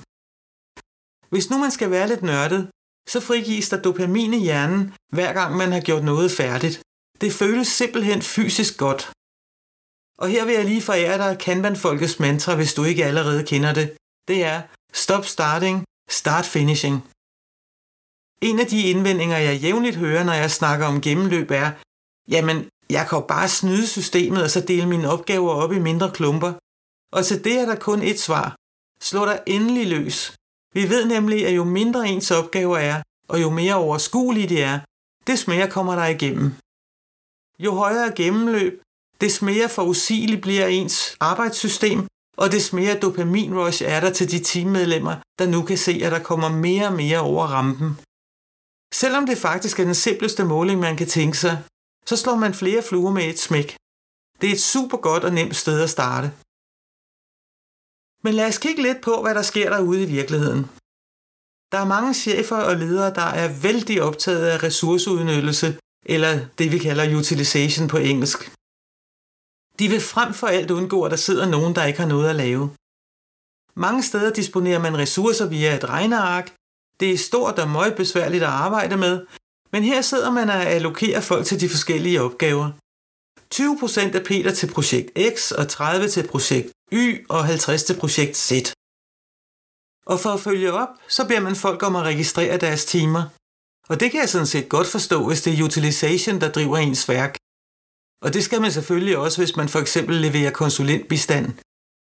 Hvis 1.30 1.50
nu 1.50 1.58
man 1.58 1.72
skal 1.72 1.92
være 1.92 2.08
lidt 2.08 2.24
nørdet, 2.24 2.70
så 3.10 3.20
frigives 3.20 3.70
der 3.70 3.82
dopamin 3.82 4.34
i 4.34 4.44
hjernen, 4.48 4.94
hver 5.14 5.34
gang 5.34 5.58
man 5.58 5.72
har 5.72 5.82
gjort 5.82 6.04
noget 6.04 6.32
færdigt. 6.32 6.82
Det 7.22 7.34
føles 7.34 7.68
simpelthen 7.68 8.22
fysisk 8.22 8.78
godt. 8.78 9.12
Og 10.22 10.28
her 10.30 10.46
vil 10.46 10.56
jeg 10.56 10.66
lige 10.66 10.82
forære 10.82 11.18
dig 11.18 11.38
Kanban-folkets 11.40 12.20
mantra, 12.20 12.56
hvis 12.56 12.74
du 12.74 12.84
ikke 12.84 13.06
allerede 13.06 13.46
kender 13.46 13.74
det. 13.74 13.88
Det 14.28 14.44
er 14.44 14.62
Stop 14.94 15.26
starting, 15.26 15.84
start 16.10 16.46
finishing. 16.46 16.98
En 18.42 18.60
af 18.60 18.68
de 18.68 18.90
indvendinger, 18.92 19.38
jeg 19.38 19.58
jævnligt 19.58 19.96
hører, 19.96 20.24
når 20.24 20.34
jeg 20.34 20.52
snakker 20.52 20.86
om 20.86 21.02
gennemløb, 21.02 21.52
er, 21.52 21.72
jamen, 22.28 22.58
Jeg 22.96 23.08
kan 23.08 23.18
jo 23.20 23.26
bare 23.28 23.50
snyde 23.50 23.88
systemet 23.88 24.44
og 24.44 24.50
så 24.50 24.62
dele 24.62 24.88
mine 24.88 25.10
opgaver 25.10 25.54
op 25.64 25.72
i 25.72 25.80
mindre 25.80 26.12
klumper. 26.12 26.54
Og 27.16 27.26
til 27.26 27.44
det 27.44 27.56
er 27.60 27.66
der 27.66 27.76
kun 27.76 28.02
et 28.02 28.20
svar. 28.20 28.56
Slå 29.02 29.26
dig 29.26 29.44
endelig 29.48 29.88
løs. 29.88 30.36
Vi 30.74 30.90
ved 30.90 31.06
nemlig, 31.06 31.48
at 31.48 31.56
jo 31.56 31.64
mindre 31.64 32.08
ens 32.10 32.32
opgaver 32.32 32.78
er, 32.78 32.98
og 33.30 33.42
jo 33.42 33.50
mere 33.50 33.76
overskuelige 33.76 34.50
de 34.50 34.62
er, 34.62 34.80
des 35.28 35.48
mere 35.48 35.70
kommer 35.76 35.96
der 35.96 36.06
igennem. 36.06 36.48
Jo 37.60 37.72
højere 37.74 38.12
gennemløb, 38.16 38.82
des 39.22 39.42
mere 39.42 39.70
forudsigeligt 39.70 40.42
bliver 40.42 40.68
ens 40.68 41.18
arbejdssystem, 41.20 42.08
og 42.38 42.52
des 42.52 42.74
mere 42.74 43.00
dopaminrush 43.00 43.84
er 43.84 44.00
der 44.00 44.14
til 44.14 44.32
de 44.32 44.40
teammedlemmer, 44.40 45.16
der 45.40 45.48
nu 45.48 45.62
kan 45.62 45.78
se, 45.78 45.92
at 46.04 46.12
der 46.12 46.24
kommer 46.24 46.50
mere 46.50 46.88
og 46.88 46.94
mere 46.94 47.20
over 47.20 47.46
rampen. 47.48 47.90
Selvom 48.94 49.26
det 49.26 49.38
faktisk 49.38 49.80
er 49.80 49.84
den 49.84 49.96
simpleste 49.96 50.44
måling, 50.46 50.80
man 50.80 50.98
kan 50.98 51.08
tænke 51.08 51.38
sig, 51.38 51.64
så 52.06 52.16
slår 52.18 52.36
man 52.36 52.54
flere 52.54 52.82
fluer 52.84 53.12
med 53.12 53.26
et 53.30 53.40
smæk. 53.40 53.76
Det 54.42 54.50
er 54.50 54.54
et 54.54 54.62
super 54.62 54.98
godt 54.98 55.24
og 55.24 55.34
nemt 55.34 55.56
sted 55.56 55.82
at 55.82 55.90
starte. 55.90 56.28
Men 58.24 58.34
lad 58.34 58.48
os 58.48 58.58
kigge 58.58 58.82
lidt 58.82 59.02
på, 59.02 59.22
hvad 59.22 59.36
der 59.36 59.42
sker 59.42 59.70
derude 59.70 60.04
i 60.04 60.06
virkeligheden. 60.18 60.62
Der 61.72 61.78
er 61.78 61.94
mange 61.96 62.14
chefer 62.14 62.56
og 62.70 62.76
ledere, 62.76 63.14
der 63.14 63.30
er 63.42 63.62
vældig 63.62 64.02
optaget 64.02 64.46
af 64.48 64.64
ressourceudnyttelse, 64.64 65.80
eller 66.06 66.48
det 66.58 66.72
vi 66.72 66.78
kalder 66.78 67.18
utilization 67.20 67.88
på 67.88 67.98
engelsk. 67.98 68.40
De 69.82 69.90
vil 69.90 70.02
frem 70.02 70.34
for 70.34 70.48
alt 70.48 70.72
undgå, 70.72 71.04
at 71.04 71.12
der 71.12 71.18
sidder 71.18 71.46
nogen, 71.46 71.76
der 71.76 71.86
ikke 71.86 72.00
har 72.00 72.08
noget 72.08 72.30
at 72.30 72.36
lave. 72.36 72.76
Mange 73.76 74.04
steder 74.04 74.32
disponerer 74.34 74.80
man 74.80 74.98
ressourcer 74.98 75.48
via 75.48 75.76
et 75.76 75.90
regneark. 75.90 76.54
Det 77.00 77.14
er 77.14 77.18
stort 77.18 77.60
og 77.60 77.70
meget 77.70 77.96
besværligt 77.96 78.44
at 78.44 78.50
arbejde 78.50 78.98
med, 78.98 79.26
men 79.72 79.84
her 79.84 80.02
sidder 80.02 80.32
man 80.32 80.50
og 80.50 80.66
allokerer 80.66 81.22
folk 81.22 81.46
til 81.46 81.62
de 81.62 81.70
forskellige 81.70 82.22
opgaver. 82.22 82.72
20% 83.56 84.16
af 84.18 84.24
Peter 84.26 84.52
til 84.54 84.68
projekt 84.74 85.10
X, 85.36 85.52
og 85.52 85.68
30 85.68 86.08
til 86.08 86.28
projekt 86.28 86.72
Y, 86.94 87.26
og 87.30 87.46
50 87.46 87.84
til 87.84 88.00
projekt 88.00 88.38
Z. 88.38 88.52
Og 90.06 90.20
for 90.20 90.30
at 90.30 90.40
følge 90.40 90.74
op, 90.74 90.90
så 91.08 91.28
beder 91.28 91.40
man 91.40 91.56
folk 91.56 91.84
om 91.84 91.96
at 91.96 92.04
registrere 92.04 92.58
deres 92.58 92.86
timer. 92.86 93.24
Og 93.90 94.00
det 94.00 94.12
kan 94.12 94.20
jeg 94.20 94.30
sådan 94.30 94.48
set 94.48 94.70
godt 94.70 94.88
forstå, 94.88 95.28
hvis 95.28 95.42
det 95.42 95.60
er 95.60 95.64
utilization, 95.64 96.42
der 96.42 96.52
driver 96.52 96.78
ens 96.78 97.10
værk. 97.10 97.36
Og 98.22 98.34
det 98.34 98.44
skal 98.44 98.62
man 98.62 98.72
selvfølgelig 98.72 99.18
også, 99.18 99.38
hvis 99.42 99.56
man 99.56 99.70
for 99.70 99.80
eksempel 99.80 100.16
leverer 100.16 100.52
konsulentbistand. 100.52 101.46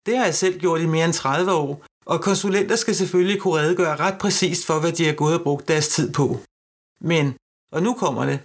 Det 0.06 0.16
har 0.18 0.24
jeg 0.24 0.34
selv 0.34 0.60
gjort 0.60 0.80
i 0.80 0.86
mere 0.86 1.04
end 1.04 1.12
30 1.12 1.52
år, 1.52 1.84
og 2.06 2.20
konsulenter 2.20 2.76
skal 2.76 2.94
selvfølgelig 2.94 3.40
kunne 3.40 3.60
redegøre 3.60 3.96
ret 3.96 4.18
præcist 4.18 4.66
for, 4.66 4.80
hvad 4.80 4.92
de 4.92 5.06
har 5.06 5.12
gået 5.12 5.38
og 5.38 5.42
brugt 5.42 5.68
deres 5.68 5.88
tid 5.88 6.12
på. 6.12 6.26
Men, 7.00 7.36
og 7.72 7.82
nu 7.82 7.94
kommer 7.94 8.24
det, 8.26 8.40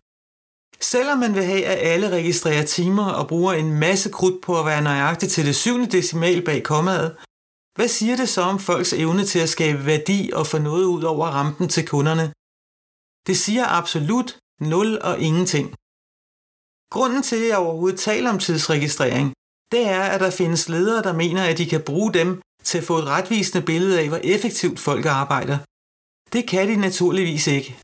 Selvom 0.82 1.18
man 1.20 1.36
vil 1.36 1.44
have, 1.44 1.66
at 1.66 1.78
alle 1.92 2.10
registrerer 2.10 2.66
timer 2.66 3.10
og 3.10 3.28
bruger 3.28 3.54
en 3.54 3.80
masse 3.80 4.10
krudt 4.12 4.42
på 4.42 4.60
at 4.60 4.66
være 4.66 4.82
nøjagtig 4.82 5.30
til 5.30 5.46
det 5.46 5.56
syvende 5.56 5.92
decimal 5.98 6.46
bag 6.46 6.64
kommaet, 6.64 7.18
hvad 7.76 7.88
siger 7.88 8.16
det 8.16 8.30
så 8.30 8.42
om 8.42 8.60
folks 8.60 8.94
evne 8.94 9.26
til 9.26 9.40
at 9.40 9.50
skabe 9.50 9.86
værdi 9.86 10.32
og 10.34 10.48
få 10.48 10.58
noget 10.58 10.86
ud 10.86 11.04
over 11.04 11.28
rampen 11.28 11.70
til 11.70 11.88
kunderne? 11.88 12.34
Det 13.28 13.38
siger 13.38 13.66
absolut 13.80 14.40
nul 14.62 15.00
og 15.02 15.20
ingenting. 15.20 15.76
Grunden 16.92 17.24
til, 17.24 17.36
at 17.36 17.48
jeg 17.48 17.58
overhovedet 17.58 18.00
taler 18.00 18.30
om 18.30 18.40
tidsregistrering, 18.40 19.34
det 19.72 19.88
er, 19.88 20.02
at 20.02 20.20
der 20.20 20.30
findes 20.30 20.70
ledere, 20.70 21.04
der 21.04 21.14
mener, 21.14 21.44
at 21.44 21.58
de 21.58 21.66
kan 21.66 21.82
bruge 21.82 22.14
dem 22.14 22.42
til 22.64 22.78
at 22.78 22.84
få 22.84 22.98
et 22.98 23.06
retvisende 23.06 23.66
billede 23.66 24.00
af, 24.00 24.08
hvor 24.08 24.20
effektivt 24.24 24.80
folk 24.80 25.06
arbejder. 25.06 25.58
Det 26.34 26.48
kan 26.48 26.68
de 26.68 26.76
naturligvis 26.76 27.48
ikke. 27.48 27.80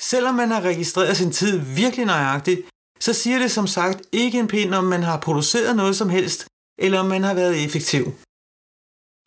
Selvom 0.00 0.34
man 0.34 0.50
har 0.50 0.60
registreret 0.60 1.16
sin 1.16 1.32
tid 1.32 1.58
virkelig 1.58 2.06
nøjagtigt, 2.06 2.60
så 3.00 3.12
siger 3.12 3.38
det 3.38 3.50
som 3.50 3.66
sagt 3.66 4.02
ikke 4.12 4.38
en 4.38 4.48
pind, 4.48 4.74
om 4.74 4.84
man 4.84 5.02
har 5.02 5.20
produceret 5.20 5.76
noget 5.76 5.96
som 5.96 6.08
helst, 6.08 6.46
eller 6.78 6.98
om 7.00 7.06
man 7.06 7.22
har 7.22 7.34
været 7.34 7.64
effektiv. 7.64 8.04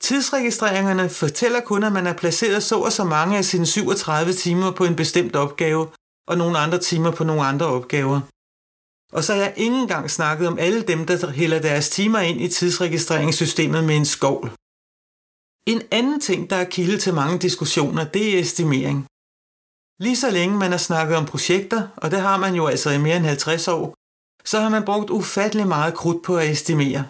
Tidsregistreringerne 0.01 1.09
fortæller 1.09 1.59
kun, 1.59 1.83
at 1.83 1.91
man 1.91 2.05
har 2.05 2.13
placeret 2.13 2.63
så 2.63 2.79
og 2.79 2.91
så 2.91 3.03
mange 3.03 3.37
af 3.37 3.45
sine 3.45 3.65
37 3.65 4.33
timer 4.33 4.71
på 4.71 4.85
en 4.85 4.95
bestemt 4.95 5.35
opgave, 5.35 5.87
og 6.27 6.37
nogle 6.37 6.57
andre 6.57 6.79
timer 6.79 7.11
på 7.11 7.23
nogle 7.23 7.45
andre 7.45 7.65
opgaver. 7.65 8.21
Og 9.15 9.23
så 9.23 9.33
har 9.33 9.41
jeg 9.41 9.53
ikke 9.57 9.75
engang 9.75 10.11
snakket 10.11 10.47
om 10.47 10.59
alle 10.59 10.81
dem, 10.81 11.05
der 11.05 11.29
hælder 11.29 11.59
deres 11.61 11.89
timer 11.89 12.19
ind 12.19 12.41
i 12.41 12.47
tidsregistreringssystemet 12.47 13.83
med 13.83 13.95
en 13.95 14.05
skovl. 14.05 14.47
En 15.73 15.81
anden 15.91 16.19
ting, 16.19 16.49
der 16.49 16.55
er 16.55 16.69
kilde 16.75 16.97
til 16.97 17.13
mange 17.13 17.39
diskussioner, 17.39 18.03
det 18.15 18.35
er 18.35 18.39
estimering. 18.39 19.07
Lige 20.03 20.15
så 20.15 20.29
længe 20.31 20.57
man 20.57 20.71
har 20.71 20.77
snakket 20.77 21.17
om 21.17 21.25
projekter, 21.25 21.87
og 21.97 22.11
det 22.11 22.21
har 22.21 22.37
man 22.37 22.55
jo 22.55 22.65
altså 22.67 22.89
i 22.89 22.97
mere 22.97 23.17
end 23.17 23.25
50 23.25 23.67
år, 23.67 23.95
så 24.43 24.59
har 24.59 24.69
man 24.69 24.85
brugt 24.85 25.09
ufattelig 25.09 25.67
meget 25.67 25.93
krudt 25.93 26.23
på 26.23 26.37
at 26.37 26.49
estimere. 26.49 27.01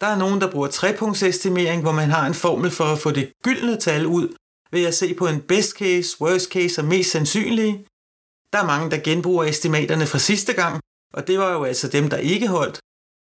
Der 0.00 0.06
er 0.06 0.18
nogen, 0.18 0.40
der 0.40 0.52
bruger 0.52 0.68
trepunktsestimering, 0.68 1.82
hvor 1.82 1.92
man 1.92 2.10
har 2.10 2.26
en 2.26 2.34
formel 2.34 2.70
for 2.70 2.84
at 2.84 2.98
få 2.98 3.10
det 3.10 3.32
gyldne 3.44 3.76
tal 3.80 4.06
ud 4.06 4.36
ved 4.72 4.84
at 4.84 4.94
se 4.94 5.14
på 5.14 5.26
en 5.26 5.40
best 5.40 5.72
case, 5.78 6.20
worst 6.20 6.48
case 6.50 6.80
og 6.80 6.84
mest 6.84 7.10
sandsynlige. 7.10 7.86
Der 8.52 8.58
er 8.58 8.66
mange, 8.66 8.90
der 8.90 9.00
genbruger 9.04 9.44
estimaterne 9.44 10.06
fra 10.06 10.18
sidste 10.18 10.52
gang, 10.52 10.80
og 11.16 11.26
det 11.26 11.38
var 11.38 11.52
jo 11.52 11.64
altså 11.64 11.88
dem, 11.88 12.10
der 12.10 12.16
ikke 12.16 12.48
holdt. 12.48 12.78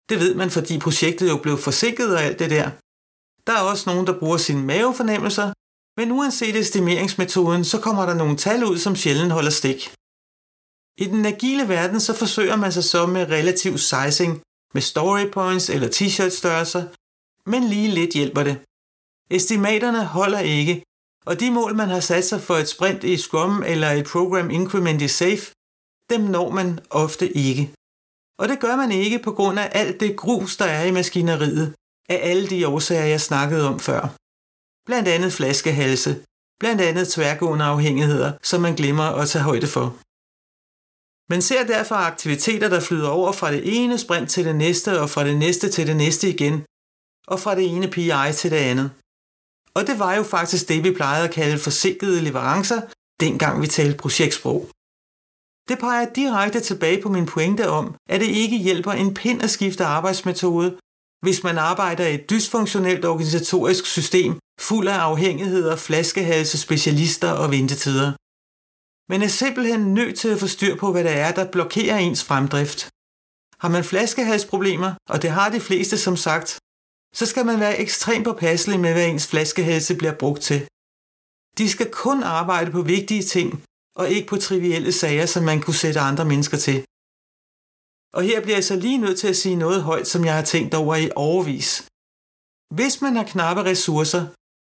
Det 0.09 0.19
ved 0.19 0.35
man, 0.35 0.49
fordi 0.51 0.79
projektet 0.79 1.29
jo 1.29 1.37
blev 1.37 1.57
forsinket 1.57 2.15
og 2.15 2.21
alt 2.23 2.39
det 2.39 2.49
der. 2.49 2.69
Der 3.47 3.53
er 3.53 3.69
også 3.71 3.89
nogen, 3.89 4.07
der 4.07 4.19
bruger 4.19 4.37
sine 4.37 4.63
mavefornemmelser, 4.65 5.47
men 5.97 6.11
uanset 6.11 6.55
estimeringsmetoden, 6.55 7.63
så 7.65 7.77
kommer 7.79 8.05
der 8.05 8.13
nogle 8.13 8.37
tal 8.37 8.63
ud, 8.63 8.77
som 8.77 8.95
sjældent 8.95 9.31
holder 9.31 9.49
stik. 9.49 9.79
I 10.97 11.05
den 11.13 11.25
agile 11.25 11.69
verden, 11.69 11.99
så 11.99 12.13
forsøger 12.13 12.55
man 12.55 12.71
sig 12.71 12.83
så 12.83 13.05
med 13.05 13.29
relativ 13.29 13.77
sizing, 13.77 14.41
med 14.73 14.81
story 14.81 15.25
points 15.31 15.69
eller 15.69 15.87
t-shirt 15.87 16.29
størrelser, 16.29 16.83
men 17.49 17.63
lige 17.63 17.91
lidt 17.91 18.13
hjælper 18.13 18.43
det. 18.43 18.55
Estimaterne 19.29 20.05
holder 20.05 20.39
ikke, 20.39 20.83
og 21.25 21.39
de 21.39 21.51
mål, 21.51 21.75
man 21.75 21.89
har 21.89 21.99
sat 21.99 22.25
sig 22.25 22.41
for 22.41 22.55
et 22.55 22.69
sprint 22.69 23.03
i 23.03 23.17
Scrum 23.17 23.63
eller 23.63 23.89
et 23.91 24.05
program 24.05 24.49
increment 24.49 25.01
i 25.01 25.07
Safe, 25.07 25.45
dem 26.09 26.21
når 26.21 26.49
man 26.49 26.79
ofte 26.89 27.37
ikke. 27.37 27.73
Og 28.39 28.47
det 28.49 28.59
gør 28.59 28.75
man 28.75 28.91
ikke 28.91 29.19
på 29.19 29.31
grund 29.31 29.59
af 29.59 29.71
alt 29.71 29.99
det 29.99 30.17
grus, 30.17 30.57
der 30.57 30.65
er 30.65 30.83
i 30.85 30.91
maskineriet, 30.91 31.73
af 32.09 32.19
alle 32.29 32.49
de 32.49 32.67
årsager, 32.67 33.05
jeg 33.05 33.21
snakkede 33.21 33.67
om 33.67 33.79
før 33.79 34.17
blandt 34.87 35.07
andet 35.07 35.33
flaskehalse, 35.33 36.11
blandt 36.59 36.81
andet 36.81 37.07
tværgående 37.07 37.65
afhængigheder, 37.65 38.31
som 38.43 38.61
man 38.61 38.75
glemmer 38.75 39.03
at 39.03 39.29
tage 39.29 39.43
højde 39.43 39.67
for. 39.67 39.87
Man 41.33 41.41
ser 41.41 41.63
derfor 41.75 41.95
aktiviteter, 41.95 42.69
der 42.69 42.79
flyder 42.79 43.09
over 43.09 43.31
fra 43.31 43.51
det 43.51 43.61
ene 43.75 43.97
sprint 43.97 44.29
til 44.29 44.45
det 44.45 44.55
næste, 44.55 45.01
og 45.01 45.09
fra 45.09 45.23
det 45.27 45.37
næste 45.37 45.69
til 45.69 45.87
det 45.87 45.95
næste 45.95 46.29
igen, 46.29 46.65
og 47.27 47.39
fra 47.39 47.55
det 47.55 47.65
ene 47.65 47.87
PI 47.87 48.33
til 48.33 48.51
det 48.51 48.61
andet. 48.71 48.91
Og 49.73 49.87
det 49.87 49.99
var 49.99 50.13
jo 50.15 50.23
faktisk 50.23 50.69
det, 50.69 50.83
vi 50.83 50.91
plejede 50.91 51.27
at 51.27 51.33
kalde 51.33 51.59
forsinkede 51.59 52.21
leverancer, 52.21 52.81
dengang 53.19 53.61
vi 53.61 53.67
talte 53.67 53.97
projektsprog. 53.97 54.69
Det 55.69 55.79
peger 55.79 56.13
direkte 56.13 56.59
tilbage 56.59 57.01
på 57.01 57.09
min 57.09 57.25
pointe 57.25 57.69
om, 57.69 57.95
at 58.09 58.21
det 58.21 58.27
ikke 58.27 58.57
hjælper 58.57 58.91
en 58.91 59.13
pind 59.13 59.43
at 59.43 59.49
skifte 59.49 59.85
arbejdsmetode, 59.85 60.77
hvis 61.25 61.43
man 61.43 61.57
arbejder 61.57 62.07
i 62.07 62.15
et 62.15 62.29
dysfunktionelt 62.29 63.05
organisatorisk 63.05 63.85
system, 63.85 64.39
fuld 64.59 64.87
af 64.87 64.99
afhængigheder, 65.09 65.75
flaskehalse, 65.75 66.57
specialister 66.57 67.31
og 67.31 67.51
ventetider. 67.51 68.11
Men 69.11 69.21
er 69.21 69.27
simpelthen 69.27 69.93
nødt 69.93 70.19
til 70.19 70.29
at 70.29 70.39
få 70.39 70.47
styr 70.47 70.75
på, 70.75 70.91
hvad 70.91 71.03
det 71.03 71.11
er, 71.11 71.31
der 71.31 71.51
blokerer 71.51 71.97
ens 71.97 72.23
fremdrift. 72.23 72.89
Har 73.61 73.69
man 73.69 73.83
flaskehalsproblemer, 73.83 74.93
og 75.09 75.21
det 75.21 75.29
har 75.29 75.49
de 75.49 75.59
fleste 75.59 75.97
som 75.97 76.17
sagt, 76.17 76.59
så 77.15 77.25
skal 77.25 77.45
man 77.45 77.59
være 77.59 77.79
ekstremt 77.79 78.25
påpasselig 78.25 78.79
med, 78.79 78.93
hvad 78.93 79.07
ens 79.07 79.27
flaskehalse 79.27 79.95
bliver 79.95 80.13
brugt 80.13 80.41
til. 80.41 80.67
De 81.57 81.69
skal 81.69 81.91
kun 81.91 82.23
arbejde 82.23 82.71
på 82.71 82.81
vigtige 82.81 83.23
ting, 83.23 83.63
og 83.99 84.09
ikke 84.09 84.27
på 84.27 84.37
trivielle 84.37 84.91
sager, 84.91 85.25
som 85.25 85.43
man 85.43 85.61
kunne 85.61 85.81
sætte 85.83 85.99
andre 85.99 86.25
mennesker 86.25 86.57
til. 86.57 86.77
Og 88.17 88.23
her 88.29 88.41
bliver 88.41 88.57
jeg 88.57 88.63
så 88.63 88.75
lige 88.75 88.97
nødt 88.97 89.19
til 89.19 89.27
at 89.27 89.35
sige 89.43 89.55
noget 89.55 89.83
højt, 89.83 90.07
som 90.07 90.25
jeg 90.25 90.35
har 90.35 90.45
tænkt 90.53 90.73
over 90.73 90.95
i 90.95 91.09
overvis. 91.15 91.69
Hvis 92.77 93.01
man 93.01 93.15
har 93.15 93.23
knappe 93.23 93.63
ressourcer, 93.63 94.23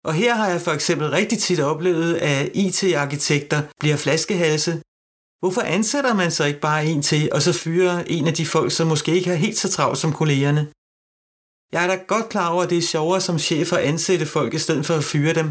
og 0.09 0.15
her 0.15 0.35
har 0.35 0.49
jeg 0.49 0.61
for 0.61 0.73
eksempel 0.79 1.11
rigtig 1.11 1.39
tit 1.39 1.61
oplevet, 1.61 2.15
at 2.15 2.51
IT-arkitekter 2.55 3.63
bliver 3.81 3.97
flaskehalse, 3.97 4.73
hvorfor 5.41 5.61
ansætter 5.61 6.15
man 6.15 6.31
så 6.31 6.45
ikke 6.45 6.61
bare 6.61 6.87
en 6.87 7.03
til, 7.03 7.33
og 7.33 7.43
så 7.43 7.53
fyrer 7.53 8.05
en 8.07 8.27
af 8.27 8.35
de 8.35 8.47
folk, 8.47 8.73
som 8.73 8.87
måske 8.87 9.13
ikke 9.13 9.31
har 9.31 9.37
helt 9.37 9.59
så 9.59 9.69
travlt 9.71 9.99
som 9.99 10.13
kollegerne? 10.13 10.63
Jeg 11.73 11.85
er 11.85 11.89
da 11.89 11.97
godt 12.15 12.29
klar 12.29 12.49
over, 12.53 12.63
at 12.63 12.71
det 12.71 12.79
er 12.79 12.93
sjovere 12.95 13.21
som 13.21 13.39
chef 13.39 13.73
at 13.73 13.79
ansætte 13.79 14.27
folk 14.27 14.55
i 14.55 14.59
stedet 14.59 14.87
for 14.87 14.95
at 14.95 15.05
fyre 15.05 15.35
dem. 15.35 15.49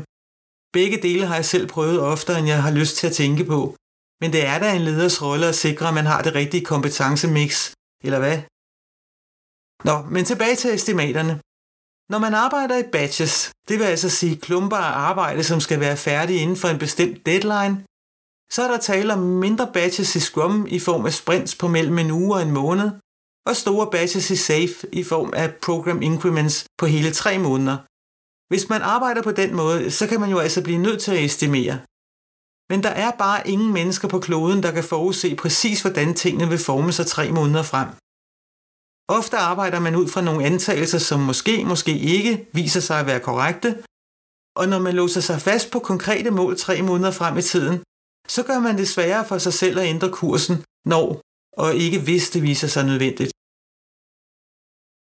Begge 0.78 0.98
dele 1.08 1.26
har 1.26 1.36
jeg 1.36 1.46
selv 1.46 1.68
prøvet 1.68 2.00
oftere, 2.00 2.40
end 2.40 2.48
jeg 2.48 2.64
har 2.64 2.72
lyst 2.72 2.96
til 2.98 3.08
at 3.08 3.14
tænke 3.14 3.44
på. 3.54 3.76
Men 4.22 4.30
det 4.34 4.46
er 4.46 4.60
da 4.60 4.76
en 4.76 4.82
leders 4.82 5.22
rolle 5.22 5.46
at 5.48 5.56
sikre, 5.56 5.88
at 5.88 5.94
man 5.94 6.06
har 6.06 6.22
det 6.22 6.36
rigtige 6.36 6.66
kompetencemix, 6.66 7.52
eller 8.04 8.20
hvad? 8.20 8.38
Nå, 9.90 9.96
men 10.14 10.26
tilbage 10.26 10.56
til 10.56 10.74
estimaterne. 10.74 11.34
Når 12.12 12.20
man 12.20 12.34
arbejder 12.34 12.78
i 12.78 12.92
batches, 12.92 13.52
det 13.68 13.80
vil 13.80 13.86
altså 13.94 14.10
sige 14.10 14.38
klumper 14.38 14.78
af 14.78 14.94
arbejde, 15.10 15.44
som 15.44 15.60
skal 15.60 15.80
være 15.80 15.98
færdige 15.98 16.40
inden 16.40 16.58
for 16.58 16.68
en 16.68 16.80
bestemt 16.80 17.26
deadline, 17.26 17.76
så 18.54 18.60
er 18.64 18.70
der 18.72 18.78
tale 18.78 19.14
om 19.14 19.20
mindre 19.20 19.68
batches 19.74 20.16
i 20.16 20.20
Scrum 20.20 20.68
i 20.70 20.80
form 20.80 21.06
af 21.06 21.14
sprints 21.14 21.56
på 21.56 21.68
mellem 21.68 21.98
en 22.00 22.12
uge 22.12 22.36
og 22.36 22.42
en 22.42 22.52
måned, 22.52 22.90
og 23.50 23.56
store 23.56 23.92
batches 23.92 24.32
i 24.32 24.36
SAFE 24.36 24.88
i 24.92 25.04
form 25.04 25.34
af 25.36 25.56
program 25.66 26.02
increments 26.02 26.66
på 26.80 26.86
hele 26.86 27.12
tre 27.12 27.38
måneder. 27.38 27.78
Hvis 28.52 28.70
man 28.70 28.82
arbejder 28.82 29.22
på 29.22 29.32
den 29.32 29.56
måde, 29.56 29.92
så 29.92 30.08
kan 30.08 30.20
man 30.20 30.30
jo 30.30 30.40
altså 30.40 30.64
blive 30.64 30.78
nødt 30.78 31.02
til 31.02 31.12
at 31.12 31.24
estimere. 31.24 31.80
Men 32.70 32.84
der 32.84 32.90
er 33.06 33.12
bare 33.12 33.48
ingen 33.48 33.74
mennesker 33.74 34.08
på 34.08 34.20
kloden, 34.20 34.64
der 34.64 34.72
kan 34.72 34.84
forudse 34.84 35.36
præcis, 35.36 35.82
hvordan 35.82 36.14
tingene 36.14 36.50
vil 36.50 36.66
forme 36.70 36.92
sig 36.92 37.06
tre 37.08 37.32
måneder 37.32 37.64
frem. 37.64 37.90
Ofte 39.20 39.38
arbejder 39.38 39.80
man 39.80 39.96
ud 39.96 40.08
fra 40.08 40.22
nogle 40.22 40.46
antagelser, 40.46 40.98
som 40.98 41.20
måske, 41.20 41.66
måske 41.66 41.94
ikke 42.00 42.48
viser 42.54 42.80
sig 42.80 43.00
at 43.00 43.06
være 43.06 43.20
korrekte, 43.20 43.70
og 44.60 44.68
når 44.70 44.80
man 44.80 44.96
låser 44.96 45.22
sig 45.22 45.42
fast 45.42 45.72
på 45.72 45.80
konkrete 45.80 46.32
mål 46.32 46.58
tre 46.58 46.82
måneder 46.82 47.12
frem 47.12 47.38
i 47.38 47.42
tiden, 47.42 47.84
så 48.28 48.44
gør 48.44 48.60
man 48.60 48.78
det 48.78 48.88
sværere 48.88 49.26
for 49.28 49.38
sig 49.38 49.54
selv 49.54 49.80
at 49.80 49.88
ændre 49.88 50.12
kursen, 50.12 50.64
når 50.86 51.22
og 51.58 51.76
ikke 51.76 52.00
hvis 52.00 52.30
det 52.30 52.42
viser 52.44 52.68
sig 52.68 52.86
nødvendigt. 52.86 53.32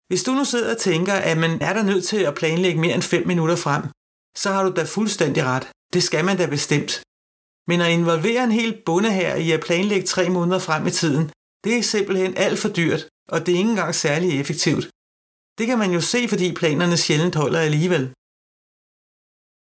Hvis 0.09 0.23
du 0.23 0.33
nu 0.35 0.44
sidder 0.44 0.71
og 0.75 0.79
tænker, 0.79 1.14
at 1.14 1.38
man 1.38 1.62
er 1.62 1.73
der 1.73 1.83
nødt 1.83 2.05
til 2.05 2.16
at 2.16 2.35
planlægge 2.35 2.81
mere 2.81 2.94
end 2.94 3.03
5 3.03 3.27
minutter 3.27 3.57
frem, 3.57 3.83
så 4.37 4.49
har 4.53 4.62
du 4.64 4.71
da 4.77 4.83
fuldstændig 4.83 5.44
ret. 5.44 5.68
Det 5.94 6.03
skal 6.03 6.25
man 6.25 6.37
da 6.37 6.47
bestemt. 6.47 6.92
Men 7.68 7.81
at 7.81 7.90
involvere 7.90 8.44
en 8.44 8.53
hel 8.53 8.83
bonde 8.87 9.12
her 9.12 9.35
i 9.35 9.51
at 9.51 9.64
planlægge 9.66 10.07
3 10.07 10.29
måneder 10.29 10.59
frem 10.59 10.87
i 10.87 10.90
tiden, 10.90 11.25
det 11.64 11.77
er 11.79 11.83
simpelthen 11.83 12.37
alt 12.37 12.59
for 12.59 12.68
dyrt, 12.68 13.07
og 13.29 13.47
det 13.47 13.55
er 13.55 13.59
ikke 13.59 13.71
engang 13.71 13.94
særlig 13.94 14.40
effektivt. 14.40 14.85
Det 15.59 15.66
kan 15.66 15.79
man 15.79 15.92
jo 15.92 16.01
se, 16.01 16.29
fordi 16.29 16.55
planerne 16.55 16.97
sjældent 16.97 17.35
holder 17.35 17.61
alligevel. 17.61 18.05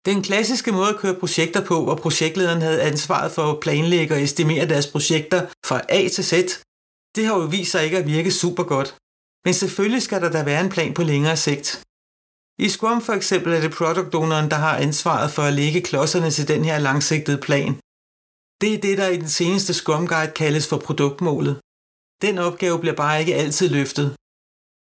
Den 0.06 0.24
klassiske 0.24 0.72
måde 0.72 0.90
at 0.90 1.00
køre 1.00 1.20
projekter 1.20 1.66
på, 1.66 1.84
hvor 1.84 1.96
projektlederen 1.96 2.62
havde 2.62 2.82
ansvaret 2.82 3.32
for 3.32 3.46
at 3.52 3.60
planlægge 3.60 4.14
og 4.16 4.22
estimere 4.22 4.68
deres 4.68 4.88
projekter 4.88 5.40
fra 5.66 5.82
A 5.90 6.08
til 6.08 6.26
Z, 6.32 6.34
det 7.16 7.26
har 7.26 7.36
jo 7.40 7.46
vist 7.46 7.72
sig 7.72 7.84
ikke 7.86 7.98
at 7.98 8.08
virke 8.08 8.32
super 8.32 8.64
godt. 8.64 8.90
Men 9.46 9.54
selvfølgelig 9.54 10.02
skal 10.02 10.22
der 10.22 10.32
da 10.32 10.44
være 10.44 10.62
en 10.66 10.74
plan 10.76 10.94
på 10.94 11.04
længere 11.04 11.38
sigt. 11.38 11.68
I 12.66 12.70
Scrum 12.70 13.02
for 13.02 13.14
eksempel 13.14 13.54
er 13.54 13.62
det 13.62 13.74
product 13.78 14.16
owneren, 14.16 14.50
der 14.54 14.60
har 14.66 14.76
ansvaret 14.78 15.32
for 15.32 15.42
at 15.42 15.54
lægge 15.54 15.82
klodserne 15.82 16.32
til 16.32 16.48
den 16.48 16.66
her 16.66 16.80
langsigtede 16.80 17.42
plan. 17.48 17.72
Det 18.62 18.74
er 18.74 18.82
det, 18.88 18.98
der 18.98 19.08
i 19.08 19.18
den 19.18 19.30
seneste 19.30 19.74
Scrum 19.74 20.08
Guide 20.08 20.32
kaldes 20.42 20.66
for 20.70 20.78
produktmålet. 20.78 21.56
Den 22.22 22.38
opgave 22.38 22.80
bliver 22.80 22.96
bare 22.96 23.20
ikke 23.20 23.36
altid 23.36 23.70
løftet. 23.70 24.08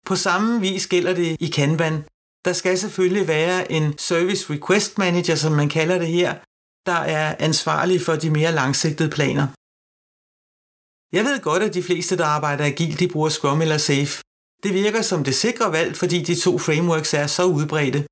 På 0.05 0.15
samme 0.15 0.61
vis 0.61 0.87
gælder 0.87 1.13
det 1.13 1.37
i 1.39 1.47
Kanban. 1.57 1.95
Der 2.45 2.53
skal 2.53 2.77
selvfølgelig 2.77 3.27
være 3.27 3.71
en 3.71 3.97
Service 3.97 4.53
Request 4.53 4.97
Manager, 4.97 5.35
som 5.35 5.51
man 5.51 5.69
kalder 5.69 5.97
det 5.99 6.07
her, 6.07 6.31
der 6.85 6.99
er 7.17 7.35
ansvarlig 7.39 8.01
for 8.01 8.15
de 8.15 8.29
mere 8.29 8.51
langsigtede 8.51 9.09
planer. 9.17 9.47
Jeg 11.15 11.23
ved 11.25 11.41
godt, 11.41 11.63
at 11.63 11.73
de 11.73 11.83
fleste, 11.83 12.17
der 12.17 12.25
arbejder 12.25 12.65
agilt, 12.65 12.99
de 12.99 13.07
bruger 13.13 13.29
Scrum 13.29 13.61
eller 13.61 13.77
Safe. 13.77 14.13
Det 14.63 14.73
virker 14.73 15.01
som 15.01 15.23
det 15.23 15.35
sikre 15.35 15.71
valg, 15.71 15.97
fordi 15.97 16.17
de 16.23 16.35
to 16.35 16.57
frameworks 16.57 17.13
er 17.13 17.27
så 17.27 17.43
udbredte. 17.57 18.05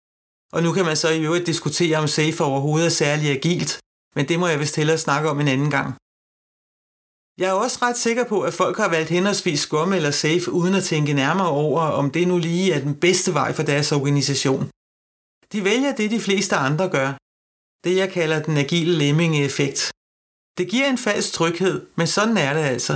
Og 0.55 0.63
nu 0.63 0.69
kan 0.73 0.86
man 0.86 0.97
så 0.97 1.10
i 1.10 1.23
øvrigt 1.27 1.47
diskutere, 1.51 1.97
om 1.97 2.07
Safe 2.07 2.43
overhovedet 2.43 2.86
er 2.86 2.99
særlig 3.03 3.29
agilt, 3.38 3.79
men 4.15 4.27
det 4.29 4.39
må 4.39 4.47
jeg 4.47 4.60
vist 4.60 4.75
hellere 4.75 4.97
snakke 4.97 5.29
om 5.29 5.39
en 5.39 5.47
anden 5.47 5.71
gang. 5.77 5.89
Jeg 7.41 7.49
er 7.49 7.57
også 7.63 7.77
ret 7.81 7.97
sikker 7.97 8.25
på, 8.31 8.38
at 8.41 8.53
folk 8.53 8.77
har 8.77 8.89
valgt 8.89 9.10
henholdsvis 9.10 9.60
Scrum 9.60 9.93
eller 9.93 10.12
Safe 10.12 10.51
uden 10.51 10.75
at 10.75 10.83
tænke 10.83 11.13
nærmere 11.13 11.49
over, 11.49 11.81
om 11.81 12.12
det 12.12 12.27
nu 12.27 12.38
lige 12.38 12.73
er 12.73 12.81
den 12.88 12.95
bedste 13.05 13.33
vej 13.33 13.53
for 13.53 13.63
deres 13.63 13.91
organisation. 13.91 14.63
De 15.51 15.63
vælger 15.63 15.95
det, 15.95 16.12
de 16.12 16.19
fleste 16.19 16.55
andre 16.55 16.89
gør. 16.89 17.10
Det 17.83 17.95
jeg 18.01 18.10
kalder 18.12 18.43
den 18.43 18.57
agile 18.57 18.93
lemming-effekt. 19.03 19.79
Det 20.57 20.65
giver 20.69 20.88
en 20.89 20.97
falsk 20.97 21.33
tryghed, 21.33 21.75
men 21.97 22.07
sådan 22.07 22.38
er 22.38 22.53
det 22.53 22.65
altså. 22.75 22.93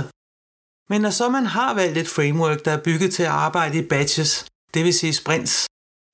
Men 0.90 1.00
når 1.00 1.10
så 1.10 1.28
man 1.28 1.46
har 1.46 1.74
valgt 1.74 1.98
et 1.98 2.08
framework, 2.08 2.64
der 2.64 2.70
er 2.70 2.82
bygget 2.82 3.14
til 3.14 3.22
at 3.22 3.28
arbejde 3.28 3.78
i 3.78 3.88
batches, 3.88 4.46
det 4.74 4.84
vil 4.84 4.94
sige 4.94 5.14
sprints, 5.14 5.66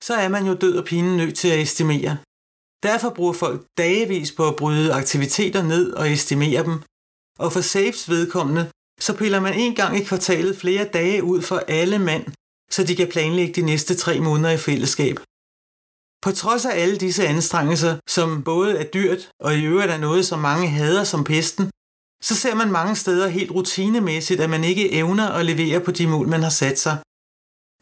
så 0.03 0.13
er 0.13 0.29
man 0.29 0.45
jo 0.45 0.53
død 0.53 0.77
og 0.77 0.85
pinen 0.85 1.17
nødt 1.17 1.35
til 1.35 1.47
at 1.47 1.59
estimere. 1.59 2.17
Derfor 2.83 3.09
bruger 3.09 3.33
folk 3.33 3.65
dagevis 3.77 4.31
på 4.31 4.47
at 4.47 4.55
bryde 4.55 4.93
aktiviteter 4.93 5.63
ned 5.63 5.93
og 5.93 6.11
estimere 6.11 6.63
dem, 6.63 6.81
og 7.39 7.53
for 7.53 7.61
Safes 7.61 8.09
vedkommende, 8.09 8.71
så 8.99 9.17
piller 9.17 9.39
man 9.39 9.53
en 9.53 9.75
gang 9.75 9.97
i 9.97 10.03
kvartalet 10.03 10.57
flere 10.57 10.85
dage 10.85 11.23
ud 11.23 11.41
for 11.41 11.57
alle 11.67 11.99
mand, 11.99 12.25
så 12.71 12.83
de 12.83 12.95
kan 12.95 13.09
planlægge 13.11 13.53
de 13.53 13.61
næste 13.61 13.95
tre 13.95 14.19
måneder 14.19 14.49
i 14.49 14.57
fællesskab. 14.57 15.19
På 16.21 16.31
trods 16.31 16.65
af 16.65 16.81
alle 16.81 16.97
disse 16.97 17.27
anstrengelser, 17.27 17.99
som 18.09 18.43
både 18.43 18.77
er 18.77 18.83
dyrt 18.83 19.29
og 19.39 19.55
i 19.55 19.65
øvrigt 19.65 19.91
er 19.91 19.97
noget, 19.97 20.25
som 20.25 20.39
mange 20.39 20.67
hader 20.67 21.03
som 21.03 21.23
pesten, 21.23 21.71
så 22.27 22.35
ser 22.35 22.55
man 22.55 22.71
mange 22.71 22.95
steder 22.95 23.27
helt 23.27 23.51
rutinemæssigt, 23.51 24.41
at 24.41 24.49
man 24.49 24.63
ikke 24.63 24.91
evner 24.91 25.27
at 25.29 25.45
levere 25.45 25.79
på 25.85 25.91
de 25.91 26.07
mål, 26.07 26.27
man 26.27 26.43
har 26.43 26.49
sat 26.49 26.79
sig. 26.79 26.97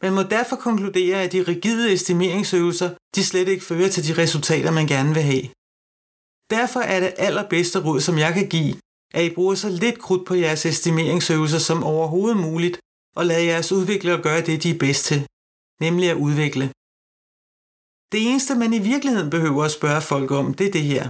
Man 0.02 0.12
må 0.14 0.22
derfor 0.22 0.56
konkludere, 0.56 1.22
at 1.22 1.32
de 1.32 1.42
rigide 1.42 1.92
estimeringsøvelser, 1.92 2.90
de 3.14 3.24
slet 3.24 3.48
ikke 3.48 3.64
fører 3.64 3.88
til 3.88 4.06
de 4.08 4.22
resultater, 4.22 4.70
man 4.70 4.86
gerne 4.86 5.14
vil 5.14 5.22
have. 5.22 5.46
Derfor 6.50 6.80
er 6.80 7.00
det 7.00 7.14
allerbedste 7.16 7.78
råd, 7.84 8.00
som 8.00 8.18
jeg 8.18 8.34
kan 8.34 8.48
give, 8.48 8.74
at 9.14 9.24
I 9.24 9.34
bruger 9.34 9.54
så 9.54 9.68
lidt 9.68 9.98
krudt 9.98 10.26
på 10.26 10.34
jeres 10.34 10.66
estimeringsøvelser 10.66 11.58
som 11.58 11.82
overhovedet 11.82 12.36
muligt, 12.48 12.76
og 13.16 13.26
lad 13.26 13.42
jeres 13.42 13.72
udviklere 13.72 14.22
gøre 14.22 14.40
det, 14.46 14.62
de 14.62 14.70
er 14.70 14.78
bedst 14.78 15.04
til, 15.04 15.20
nemlig 15.80 16.10
at 16.10 16.16
udvikle. 16.26 16.66
Det 18.12 18.20
eneste, 18.28 18.54
man 18.54 18.72
i 18.72 18.82
virkeligheden 18.92 19.30
behøver 19.30 19.64
at 19.64 19.76
spørge 19.78 20.02
folk 20.12 20.30
om, 20.30 20.54
det 20.54 20.66
er 20.66 20.74
det 20.78 20.82
her. 20.92 21.04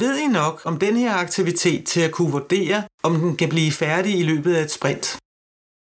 Ved 0.00 0.18
I 0.18 0.26
nok 0.26 0.62
om 0.64 0.78
den 0.78 0.96
her 0.96 1.14
aktivitet 1.14 1.86
til 1.86 2.00
at 2.00 2.12
kunne 2.12 2.32
vurdere, 2.32 2.82
om 3.02 3.14
den 3.20 3.36
kan 3.36 3.48
blive 3.48 3.72
færdig 3.72 4.18
i 4.18 4.22
løbet 4.22 4.54
af 4.54 4.62
et 4.62 4.70
sprint? 4.70 5.18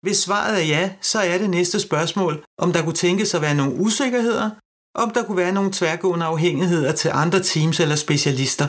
Hvis 0.05 0.17
svaret 0.17 0.53
er 0.61 0.65
ja, 0.75 0.95
så 1.01 1.19
er 1.19 1.37
det 1.37 1.49
næste 1.49 1.79
spørgsmål, 1.79 2.43
om 2.57 2.73
der 2.73 2.83
kunne 2.83 3.01
tænkes 3.05 3.33
at 3.33 3.41
være 3.41 3.55
nogle 3.55 3.75
usikkerheder, 3.75 4.49
om 4.95 5.09
der 5.11 5.23
kunne 5.25 5.37
være 5.37 5.51
nogle 5.51 5.71
tværgående 5.73 6.25
afhængigheder 6.25 6.91
til 6.91 7.11
andre 7.13 7.39
teams 7.43 7.79
eller 7.79 7.95
specialister. 7.95 8.67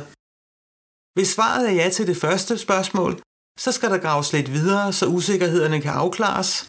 Hvis 1.16 1.28
svaret 1.28 1.68
er 1.68 1.72
ja 1.72 1.88
til 1.88 2.06
det 2.06 2.16
første 2.16 2.58
spørgsmål, 2.58 3.12
så 3.58 3.72
skal 3.72 3.90
der 3.90 3.98
graves 3.98 4.32
lidt 4.32 4.52
videre, 4.52 4.92
så 4.92 5.06
usikkerhederne 5.06 5.80
kan 5.80 5.90
afklares. 5.90 6.66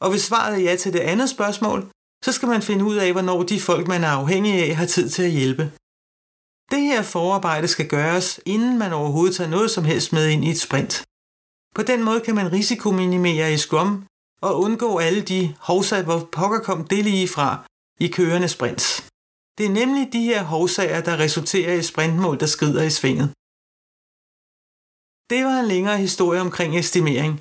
Og 0.00 0.10
hvis 0.10 0.22
svaret 0.22 0.54
er 0.54 0.62
ja 0.68 0.76
til 0.76 0.92
det 0.92 1.00
andet 1.00 1.28
spørgsmål, 1.30 1.80
så 2.24 2.32
skal 2.32 2.48
man 2.48 2.62
finde 2.62 2.84
ud 2.84 2.96
af, 2.96 3.12
hvornår 3.12 3.42
de 3.42 3.60
folk, 3.60 3.88
man 3.88 4.04
er 4.04 4.08
afhængig 4.08 4.52
af, 4.64 4.76
har 4.76 4.86
tid 4.86 5.08
til 5.10 5.22
at 5.22 5.30
hjælpe. 5.30 5.72
Det 6.70 6.80
her 6.80 7.02
forarbejde 7.02 7.68
skal 7.68 7.88
gøres, 7.88 8.40
inden 8.46 8.78
man 8.78 8.92
overhovedet 8.92 9.36
tager 9.36 9.50
noget 9.50 9.70
som 9.70 9.84
helst 9.84 10.12
med 10.12 10.28
ind 10.28 10.44
i 10.44 10.50
et 10.50 10.60
sprint. 10.60 11.04
På 11.74 11.82
den 11.82 12.02
måde 12.02 12.20
kan 12.20 12.34
man 12.34 12.52
risikominimere 12.52 13.52
i 13.52 13.56
Scrum 13.56 14.06
og 14.42 14.60
undgå 14.60 14.98
alle 14.98 15.22
de 15.22 15.54
hovsager, 15.60 16.04
hvor 16.04 16.28
pokker 16.32 16.60
kom 16.60 16.84
det 16.84 17.04
lige 17.04 17.28
fra 17.28 17.64
i 18.00 18.08
kørende 18.08 18.48
sprints. 18.48 18.86
Det 19.58 19.66
er 19.66 19.70
nemlig 19.80 20.12
de 20.12 20.22
her 20.30 20.42
hovsager, 20.42 21.00
der 21.00 21.18
resulterer 21.18 21.74
i 21.74 21.82
sprintmål, 21.82 22.40
der 22.40 22.46
skrider 22.46 22.82
i 22.82 22.90
svinget. 22.90 23.28
Det 25.30 25.44
var 25.44 25.56
en 25.60 25.68
længere 25.74 25.98
historie 25.98 26.40
omkring 26.40 26.78
estimering. 26.78 27.40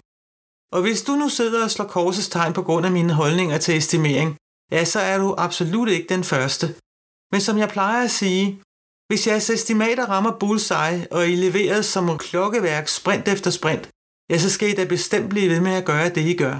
Og 0.75 0.81
hvis 0.81 1.01
du 1.07 1.13
nu 1.15 1.29
sidder 1.29 1.63
og 1.63 1.71
slår 1.71 1.87
korsets 1.87 2.29
tegn 2.29 2.53
på 2.53 2.63
grund 2.67 2.85
af 2.85 2.91
mine 2.91 3.13
holdninger 3.13 3.57
til 3.57 3.77
estimering, 3.77 4.37
ja, 4.71 4.85
så 4.85 4.99
er 4.99 5.17
du 5.17 5.35
absolut 5.37 5.89
ikke 5.89 6.09
den 6.15 6.23
første. 6.23 6.65
Men 7.31 7.41
som 7.41 7.57
jeg 7.57 7.69
plejer 7.69 8.03
at 8.03 8.11
sige, 8.11 8.61
hvis 9.11 9.27
jeres 9.27 9.49
estimater 9.49 10.05
rammer 10.13 10.39
bullseye, 10.39 11.07
og 11.11 11.29
I 11.29 11.35
leverer 11.35 11.81
som 11.81 12.17
klokkeværk 12.17 12.87
sprint 12.87 13.27
efter 13.27 13.51
sprint, 13.51 13.89
ja, 14.29 14.37
så 14.37 14.49
skal 14.49 14.69
I 14.69 14.75
da 14.75 14.85
bestemt 14.85 15.29
blive 15.29 15.49
ved 15.49 15.61
med 15.67 15.71
at 15.71 15.85
gøre 15.85 16.09
det, 16.15 16.25
I 16.33 16.35
gør. 16.43 16.55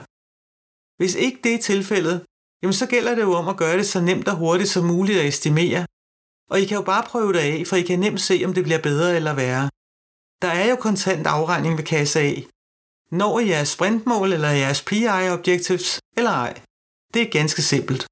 Hvis 1.00 1.16
ikke 1.16 1.40
det 1.44 1.54
er 1.54 1.62
tilfældet, 1.72 2.26
jamen 2.62 2.74
så 2.74 2.86
gælder 2.94 3.16
det 3.16 3.22
jo 3.22 3.34
om 3.34 3.48
at 3.50 3.58
gøre 3.58 3.78
det 3.78 3.88
så 3.88 4.00
nemt 4.02 4.28
og 4.28 4.36
hurtigt 4.36 4.70
som 4.70 4.86
muligt 4.86 5.20
at 5.20 5.28
estimere. 5.28 5.86
Og 6.52 6.60
I 6.62 6.66
kan 6.66 6.78
jo 6.78 6.84
bare 6.92 7.04
prøve 7.12 7.34
det 7.34 7.40
af, 7.40 7.68
for 7.68 7.76
I 7.76 7.82
kan 7.82 8.00
nemt 8.00 8.22
se, 8.22 8.42
om 8.46 8.54
det 8.54 8.64
bliver 8.64 8.82
bedre 8.82 9.16
eller 9.16 9.34
værre. 9.34 9.70
Der 10.42 10.52
er 10.62 10.70
jo 10.70 10.76
kontant 10.76 11.28
afregning 11.28 11.78
ved 11.78 11.84
kasse 11.84 12.20
A. 12.20 12.34
Når 13.12 13.40
I 13.40 13.50
jeres 13.50 13.70
sprintmål 13.70 14.34
eller 14.34 14.50
jeres 14.50 14.82
PI 14.82 15.08
objectives 15.38 16.00
eller 16.18 16.32
ej. 16.32 16.62
Det 17.14 17.22
er 17.22 17.30
ganske 17.40 17.62
simpelt. 17.62 18.04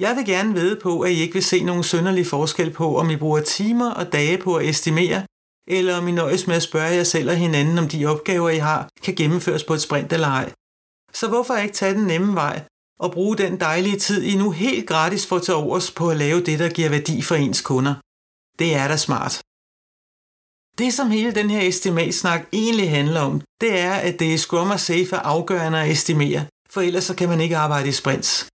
Jeg 0.00 0.16
vil 0.16 0.26
gerne 0.26 0.54
vide 0.54 0.80
på, 0.82 1.00
at 1.00 1.10
I 1.10 1.20
ikke 1.20 1.34
vil 1.34 1.44
se 1.44 1.64
nogen 1.64 1.82
sønderlig 1.82 2.26
forskel 2.26 2.70
på, 2.72 2.96
om 2.96 3.10
I 3.10 3.16
bruger 3.16 3.40
timer 3.40 3.90
og 3.90 4.12
dage 4.12 4.38
på 4.38 4.56
at 4.56 4.68
estimere, 4.68 5.26
eller 5.68 5.96
om 5.96 6.08
I 6.08 6.12
nøjes 6.12 6.46
med 6.46 6.56
at 6.56 6.62
spørge 6.62 6.94
jer 6.94 7.04
selv 7.04 7.30
og 7.30 7.36
hinanden, 7.36 7.78
om 7.78 7.88
de 7.88 8.06
opgaver, 8.06 8.50
I 8.50 8.58
har, 8.58 8.88
kan 9.02 9.14
gennemføres 9.14 9.64
på 9.64 9.74
et 9.74 9.80
sprint 9.80 10.12
eller 10.12 10.28
ej. 10.28 10.52
Så 11.12 11.28
hvorfor 11.28 11.56
ikke 11.56 11.74
tage 11.74 11.94
den 11.94 12.06
nemme 12.06 12.34
vej 12.34 12.62
og 13.00 13.12
bruge 13.12 13.36
den 13.36 13.60
dejlige 13.60 13.98
tid, 13.98 14.22
I 14.22 14.36
nu 14.36 14.50
helt 14.50 14.88
gratis 14.88 15.26
får 15.26 15.38
til 15.38 15.54
overs 15.54 15.90
på 15.90 16.10
at 16.10 16.16
lave 16.16 16.44
det, 16.44 16.58
der 16.58 16.68
giver 16.68 16.88
værdi 16.88 17.22
for 17.22 17.34
ens 17.34 17.60
kunder? 17.60 17.94
Det 18.58 18.74
er 18.74 18.88
da 18.88 18.96
smart. 18.96 19.40
Det, 20.78 20.94
som 20.94 21.10
hele 21.10 21.34
den 21.34 21.50
her 21.50 21.68
estimatsnak 21.68 22.48
egentlig 22.52 22.90
handler 22.90 23.20
om, 23.20 23.40
det 23.60 23.78
er, 23.78 23.94
at 23.94 24.18
det 24.20 24.34
er 24.34 24.38
Scrum 24.38 24.70
og 24.70 24.80
Safe 24.80 25.16
er 25.16 25.20
afgørende 25.20 25.80
at 25.80 25.90
estimere, 25.90 26.46
for 26.70 26.80
ellers 26.80 27.04
så 27.04 27.14
kan 27.14 27.28
man 27.28 27.40
ikke 27.40 27.56
arbejde 27.56 27.88
i 27.88 27.92
sprints. 27.92 28.50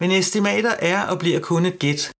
Men 0.00 0.10
estimater 0.10 0.70
er 0.70 1.06
og 1.10 1.18
bliver 1.18 1.40
kun 1.40 1.66
et 1.66 1.78
gæt, 1.78 2.12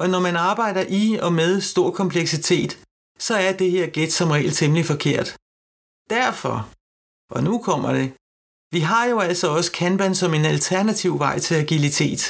og 0.00 0.06
når 0.10 0.20
man 0.20 0.36
arbejder 0.36 0.84
i 0.88 1.18
og 1.26 1.32
med 1.32 1.60
stor 1.60 1.90
kompleksitet, 1.90 2.72
så 3.18 3.34
er 3.34 3.52
det 3.52 3.70
her 3.70 3.86
gæt 3.86 4.12
som 4.12 4.30
regel 4.30 4.52
temmelig 4.52 4.86
forkert. 4.86 5.28
Derfor, 6.10 6.56
og 7.34 7.40
nu 7.44 7.58
kommer 7.58 7.92
det, 7.92 8.08
vi 8.74 8.80
har 8.80 9.04
jo 9.06 9.18
altså 9.20 9.46
også 9.56 9.72
Kanban 9.72 10.14
som 10.14 10.34
en 10.34 10.44
alternativ 10.44 11.18
vej 11.18 11.38
til 11.38 11.54
agilitet. 11.54 12.22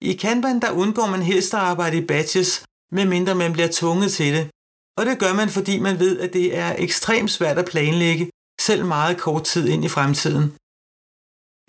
I 0.00 0.12
Kanban 0.12 0.60
der 0.60 0.70
undgår 0.70 1.06
man 1.06 1.22
helst 1.22 1.54
at 1.54 1.60
arbejde 1.60 1.96
i 1.98 2.06
batches, 2.06 2.64
medmindre 2.92 3.34
man 3.34 3.52
bliver 3.52 3.68
tvunget 3.72 4.12
til 4.12 4.34
det, 4.34 4.50
og 4.98 5.06
det 5.06 5.18
gør 5.18 5.32
man, 5.34 5.48
fordi 5.48 5.78
man 5.78 5.98
ved, 5.98 6.20
at 6.20 6.32
det 6.32 6.56
er 6.56 6.76
ekstremt 6.78 7.30
svært 7.30 7.58
at 7.58 7.70
planlægge, 7.72 8.30
selv 8.60 8.84
meget 8.84 9.18
kort 9.18 9.44
tid 9.44 9.68
ind 9.68 9.84
i 9.84 9.88
fremtiden. 9.88 10.56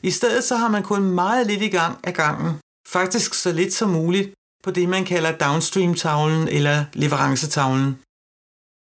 I 0.03 0.11
stedet 0.11 0.43
så 0.43 0.55
har 0.55 0.67
man 0.67 0.83
kun 0.83 1.03
meget 1.03 1.47
lidt 1.47 1.61
i 1.61 1.69
gang 1.69 1.99
af 2.03 2.13
gangen, 2.13 2.59
faktisk 2.87 3.33
så 3.33 3.51
lidt 3.51 3.73
som 3.73 3.89
muligt, 3.89 4.33
på 4.63 4.71
det 4.71 4.89
man 4.89 5.05
kalder 5.05 5.37
downstream-tavlen 5.37 6.47
eller 6.47 6.85
leverancetavlen. 6.93 7.99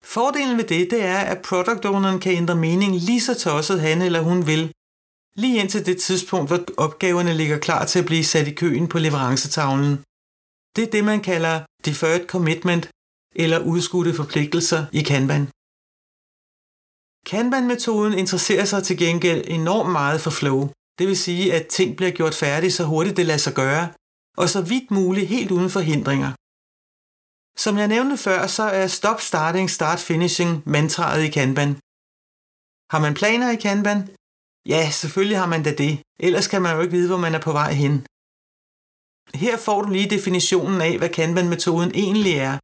Fordelen 0.04 0.56
ved 0.58 0.64
det, 0.64 0.90
det 0.90 1.02
er, 1.02 1.18
at 1.18 1.42
product 1.42 1.84
owneren 1.84 2.20
kan 2.20 2.32
ændre 2.32 2.56
mening 2.56 2.96
lige 2.96 3.20
så 3.20 3.34
tosset 3.38 3.80
han 3.80 4.02
eller 4.02 4.20
hun 4.20 4.46
vil, 4.46 4.72
lige 5.36 5.60
indtil 5.60 5.86
det 5.86 5.98
tidspunkt, 6.00 6.50
hvor 6.50 6.60
opgaverne 6.76 7.34
ligger 7.34 7.58
klar 7.58 7.84
til 7.84 7.98
at 7.98 8.06
blive 8.06 8.24
sat 8.24 8.48
i 8.48 8.54
køen 8.54 8.88
på 8.88 8.98
leverancetavlen. 8.98 9.94
Det 10.76 10.84
er 10.84 10.90
det, 10.90 11.04
man 11.04 11.20
kalder 11.20 11.56
deferred 11.84 12.26
commitment 12.26 12.90
eller 13.42 13.58
udskudte 13.58 14.14
forpligtelser 14.14 14.86
i 14.92 15.02
Kanban. 15.10 15.44
Kanban-metoden 17.30 18.12
interesserer 18.22 18.64
sig 18.64 18.82
til 18.84 18.98
gengæld 18.98 19.44
enormt 19.46 19.92
meget 19.92 20.20
for 20.20 20.30
flow. 20.30 20.60
Det 20.98 21.06
vil 21.08 21.18
sige, 21.26 21.54
at 21.56 21.66
ting 21.66 21.96
bliver 21.96 22.12
gjort 22.18 22.34
færdige 22.34 22.76
så 22.78 22.84
hurtigt 22.84 23.16
det 23.16 23.26
lader 23.26 23.44
sig 23.46 23.54
gøre, 23.54 23.84
og 24.36 24.48
så 24.48 24.60
vidt 24.62 24.90
muligt 24.90 25.28
helt 25.34 25.50
uden 25.50 25.70
forhindringer. 25.70 26.30
Som 27.64 27.74
jeg 27.78 27.88
nævnte 27.88 28.16
før, 28.26 28.46
så 28.46 28.62
er 28.62 28.86
stop 28.86 29.20
starting, 29.20 29.70
start 29.70 30.00
finishing 30.08 30.50
mantraet 30.74 31.22
i 31.24 31.30
Kanban. 31.36 31.70
Har 32.92 33.00
man 33.04 33.14
planer 33.20 33.48
i 33.50 33.58
Kanban? 33.66 34.00
Ja, 34.72 34.82
selvfølgelig 34.90 35.38
har 35.38 35.50
man 35.54 35.62
da 35.62 35.72
det. 35.74 35.94
Ellers 36.26 36.46
kan 36.48 36.62
man 36.62 36.74
jo 36.74 36.80
ikke 36.82 36.96
vide, 36.96 37.08
hvor 37.08 37.22
man 37.26 37.34
er 37.34 37.42
på 37.46 37.52
vej 37.52 37.72
hen. 37.82 37.94
Her 39.42 39.56
får 39.66 39.82
du 39.82 39.88
lige 39.90 40.10
definitionen 40.16 40.80
af, 40.80 40.98
hvad 40.98 41.08
Kanban-metoden 41.18 41.90
egentlig 42.04 42.34
er. 42.48 42.54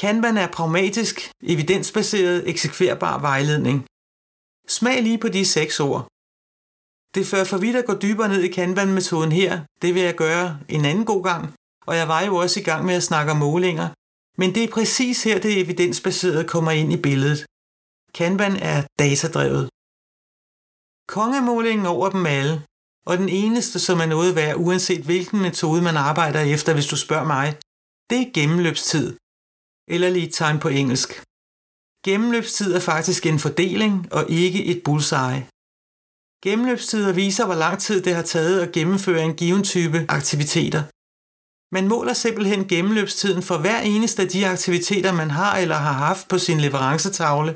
Kanban 0.00 0.36
er 0.36 0.48
pragmatisk, 0.56 1.16
evidensbaseret, 1.52 2.48
eksekverbar 2.50 3.18
vejledning. 3.28 3.76
Smag 4.76 5.02
lige 5.02 5.18
på 5.18 5.28
de 5.28 5.44
seks 5.56 5.80
ord. 5.80 6.11
Det 7.14 7.26
fører 7.26 7.44
for 7.44 7.58
vidt 7.58 7.76
at 7.76 7.86
gå 7.86 7.94
dybere 7.98 8.28
ned 8.28 8.42
i 8.42 8.48
Kanban-metoden 8.48 9.32
her. 9.32 9.64
Det 9.82 9.94
vil 9.94 10.02
jeg 10.02 10.14
gøre 10.14 10.58
en 10.68 10.84
anden 10.84 11.04
god 11.04 11.24
gang, 11.24 11.54
og 11.86 11.96
jeg 11.96 12.08
var 12.08 12.22
jo 12.22 12.36
også 12.36 12.60
i 12.60 12.62
gang 12.62 12.84
med 12.84 12.94
at 12.94 13.02
snakke 13.02 13.32
om 13.32 13.38
målinger. 13.38 13.88
Men 14.40 14.54
det 14.54 14.64
er 14.64 14.74
præcis 14.76 15.24
her, 15.24 15.40
det 15.40 15.60
evidensbaserede 15.60 16.48
kommer 16.48 16.70
ind 16.70 16.92
i 16.92 17.02
billedet. 17.02 17.46
Kanban 18.14 18.56
er 18.56 18.82
datadrevet. 18.98 19.68
Kongemålingen 21.08 21.86
over 21.86 22.08
dem 22.10 22.26
alle, 22.26 22.62
og 23.06 23.18
den 23.18 23.28
eneste, 23.28 23.78
som 23.78 24.00
er 24.00 24.06
noget 24.06 24.34
værd, 24.34 24.56
uanset 24.56 25.04
hvilken 25.04 25.40
metode 25.42 25.82
man 25.82 25.96
arbejder 25.96 26.40
efter, 26.40 26.74
hvis 26.74 26.86
du 26.86 26.96
spørger 26.96 27.24
mig, 27.36 27.46
det 28.10 28.18
er 28.22 28.32
gennemløbstid, 28.34 29.16
eller 29.88 30.08
lead 30.10 30.30
time 30.30 30.58
på 30.60 30.68
engelsk. 30.68 31.10
Gennemløbstid 32.04 32.74
er 32.74 32.80
faktisk 32.80 33.26
en 33.26 33.38
fordeling 33.38 34.12
og 34.12 34.30
ikke 34.30 34.64
et 34.64 34.82
bullseye. 34.84 35.46
Gennemløbstider 36.44 37.12
viser, 37.12 37.44
hvor 37.46 37.54
lang 37.54 37.78
tid 37.80 38.02
det 38.02 38.14
har 38.14 38.22
taget 38.22 38.60
at 38.60 38.72
gennemføre 38.72 39.24
en 39.24 39.34
given 39.34 39.64
type 39.64 39.98
aktiviteter. 40.08 40.82
Man 41.74 41.88
måler 41.88 42.12
simpelthen 42.12 42.68
gennemløbstiden 42.68 43.42
for 43.42 43.58
hver 43.58 43.80
eneste 43.80 44.22
af 44.22 44.28
de 44.28 44.46
aktiviteter, 44.46 45.12
man 45.12 45.30
har 45.30 45.56
eller 45.56 45.78
har 45.86 45.92
haft 45.92 46.28
på 46.28 46.38
sin 46.38 46.60
leverancetavle. 46.60 47.52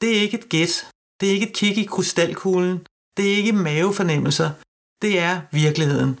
Det 0.00 0.10
er 0.16 0.20
ikke 0.20 0.38
et 0.38 0.48
gæt, 0.48 0.74
det 1.20 1.28
er 1.28 1.32
ikke 1.32 1.48
et 1.48 1.56
kig 1.60 1.78
i 1.78 1.84
krystalkuglen, 1.84 2.78
det 3.16 3.24
er 3.32 3.36
ikke 3.36 3.52
mavefornemmelser, 3.52 4.50
det 5.02 5.12
er 5.18 5.34
virkeligheden. 5.62 6.12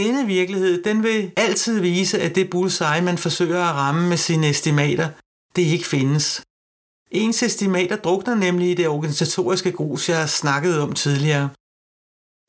Denne 0.00 0.26
virkelighed, 0.26 0.74
den 0.88 1.02
vil 1.02 1.32
altid 1.36 1.80
vise, 1.80 2.16
at 2.20 2.34
det 2.34 2.50
bullseye, 2.50 3.02
man 3.02 3.18
forsøger 3.18 3.62
at 3.64 3.74
ramme 3.74 4.08
med 4.08 4.16
sine 4.16 4.48
estimater, 4.48 5.08
det 5.56 5.62
ikke 5.62 5.86
findes. 5.86 6.26
Ens 7.10 7.42
estimater 7.42 7.96
drukner 7.96 8.34
nemlig 8.34 8.70
i 8.70 8.74
det 8.74 8.88
organisatoriske 8.88 9.72
grus, 9.72 10.08
jeg 10.08 10.18
har 10.18 10.26
snakket 10.26 10.80
om 10.80 10.92
tidligere. 10.92 11.48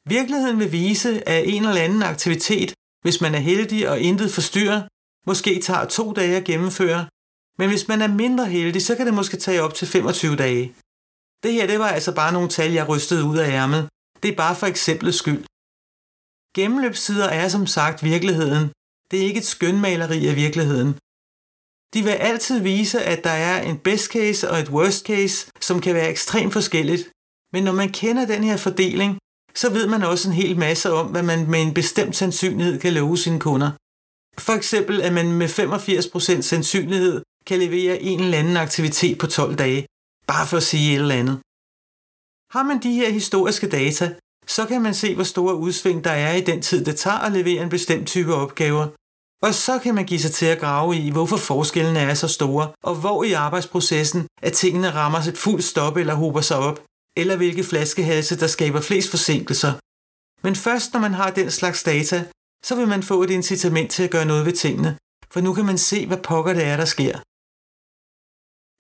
Virkeligheden 0.09 0.59
vil 0.59 0.71
vise, 0.71 1.29
at 1.29 1.49
en 1.53 1.65
eller 1.65 1.81
anden 1.81 2.03
aktivitet, 2.03 2.73
hvis 3.03 3.21
man 3.21 3.35
er 3.35 3.39
heldig 3.39 3.89
og 3.89 3.99
intet 3.99 4.31
forstyrrer, 4.31 4.81
måske 5.27 5.61
tager 5.61 5.85
to 5.85 6.13
dage 6.13 6.37
at 6.37 6.43
gennemføre, 6.43 7.07
men 7.59 7.69
hvis 7.69 7.87
man 7.87 8.01
er 8.01 8.07
mindre 8.07 8.45
heldig, 8.45 8.81
så 8.85 8.95
kan 8.95 9.05
det 9.05 9.13
måske 9.13 9.37
tage 9.37 9.61
op 9.61 9.73
til 9.73 9.87
25 9.87 10.35
dage. 10.35 10.75
Det 11.43 11.53
her 11.53 11.67
det 11.67 11.79
var 11.79 11.87
altså 11.97 12.15
bare 12.15 12.33
nogle 12.33 12.49
tal, 12.49 12.71
jeg 12.71 12.89
rystede 12.89 13.23
ud 13.25 13.37
af 13.37 13.49
ærmet. 13.49 13.89
Det 14.23 14.31
er 14.31 14.35
bare 14.35 14.55
for 14.55 14.67
eksemplets 14.67 15.17
skyld. 15.17 15.43
Gennemløbstider 16.57 17.29
er 17.41 17.47
som 17.47 17.67
sagt 17.67 18.03
virkeligheden. 18.03 18.65
Det 19.11 19.15
er 19.19 19.27
ikke 19.29 19.41
et 19.43 19.51
skønmaleri 19.55 20.27
af 20.27 20.35
virkeligheden. 20.35 20.91
De 21.93 22.03
vil 22.03 22.09
altid 22.09 22.59
vise, 22.59 23.03
at 23.03 23.23
der 23.23 23.29
er 23.29 23.61
en 23.61 23.77
best 23.77 24.11
case 24.11 24.51
og 24.51 24.59
et 24.59 24.69
worst 24.69 25.05
case, 25.05 25.51
som 25.61 25.81
kan 25.81 25.95
være 25.95 26.09
ekstremt 26.09 26.53
forskelligt. 26.53 27.09
Men 27.53 27.63
når 27.63 27.71
man 27.71 27.89
kender 27.91 28.25
den 28.25 28.43
her 28.43 28.57
fordeling, 28.57 29.17
så 29.55 29.69
ved 29.69 29.87
man 29.87 30.03
også 30.03 30.29
en 30.29 30.35
hel 30.35 30.57
masse 30.57 30.91
om, 30.91 31.07
hvad 31.07 31.23
man 31.23 31.49
med 31.49 31.61
en 31.61 31.73
bestemt 31.73 32.15
sandsynlighed 32.15 32.79
kan 32.79 32.93
love 32.93 33.17
sine 33.17 33.39
kunder. 33.39 33.71
For 34.39 34.53
eksempel, 34.53 35.01
at 35.01 35.13
man 35.13 35.31
med 35.31 35.47
85% 35.47 36.41
sandsynlighed 36.41 37.21
kan 37.47 37.59
levere 37.59 38.01
en 38.01 38.19
eller 38.19 38.37
anden 38.37 38.57
aktivitet 38.57 39.17
på 39.17 39.27
12 39.27 39.55
dage, 39.55 39.85
bare 40.27 40.47
for 40.47 40.57
at 40.57 40.63
sige 40.63 40.93
et 40.93 40.99
eller 40.99 41.15
andet. 41.15 41.37
Har 42.55 42.63
man 42.63 42.79
de 42.83 42.93
her 42.93 43.09
historiske 43.09 43.69
data, 43.69 44.15
så 44.47 44.65
kan 44.65 44.81
man 44.81 44.93
se, 44.93 45.15
hvor 45.15 45.23
store 45.23 45.55
udsving 45.55 46.03
der 46.03 46.11
er 46.11 46.33
i 46.33 46.41
den 46.41 46.61
tid, 46.61 46.85
det 46.85 46.95
tager 46.95 47.17
at 47.17 47.31
levere 47.31 47.63
en 47.63 47.69
bestemt 47.69 48.07
type 48.07 48.33
opgaver, 48.33 48.87
og 49.43 49.53
så 49.53 49.79
kan 49.79 49.95
man 49.95 50.05
give 50.05 50.19
sig 50.19 50.31
til 50.31 50.45
at 50.45 50.59
grave 50.59 50.95
i, 50.97 51.09
hvorfor 51.09 51.37
forskellene 51.37 51.99
er 51.99 52.13
så 52.13 52.27
store, 52.27 52.71
og 52.83 52.95
hvor 52.95 53.23
i 53.23 53.31
arbejdsprocessen, 53.33 54.27
at 54.41 54.53
tingene 54.53 54.89
rammer 54.93 55.19
et 55.19 55.37
fuldt 55.37 55.63
stop 55.63 55.97
eller 55.97 56.13
hober 56.13 56.41
sig 56.41 56.57
op, 56.57 56.79
eller 57.17 57.35
hvilke 57.35 57.63
flaskehalse, 57.63 58.39
der 58.39 58.47
skaber 58.47 58.81
flest 58.81 59.09
forsinkelser. 59.09 59.73
Men 60.43 60.55
først 60.55 60.93
når 60.93 60.99
man 60.99 61.13
har 61.13 61.29
den 61.31 61.51
slags 61.51 61.83
data, 61.83 62.25
så 62.65 62.75
vil 62.75 62.87
man 62.87 63.03
få 63.03 63.23
et 63.23 63.29
incitament 63.29 63.91
til 63.91 64.03
at 64.03 64.11
gøre 64.11 64.25
noget 64.25 64.45
ved 64.45 64.53
tingene, 64.53 64.97
for 65.31 65.41
nu 65.41 65.53
kan 65.53 65.65
man 65.65 65.77
se, 65.77 66.07
hvad 66.07 66.17
pokker 66.17 66.53
det 66.53 66.63
er, 66.63 66.77
der 66.77 66.85
sker. 66.85 67.15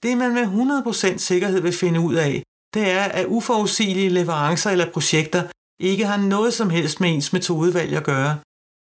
Det 0.03 0.17
man 0.17 0.33
med 0.33 0.45
100% 1.13 1.17
sikkerhed 1.17 1.61
vil 1.61 1.73
finde 1.73 1.99
ud 1.99 2.15
af, 2.15 2.43
det 2.73 2.91
er, 2.91 3.03
at 3.03 3.25
uforudsigelige 3.25 4.09
leverancer 4.09 4.69
eller 4.69 4.91
projekter 4.91 5.43
ikke 5.79 6.05
har 6.05 6.17
noget 6.17 6.53
som 6.53 6.69
helst 6.69 6.99
med 6.99 7.09
ens 7.09 7.33
metodevalg 7.33 7.93
at 7.97 8.03
gøre, 8.03 8.39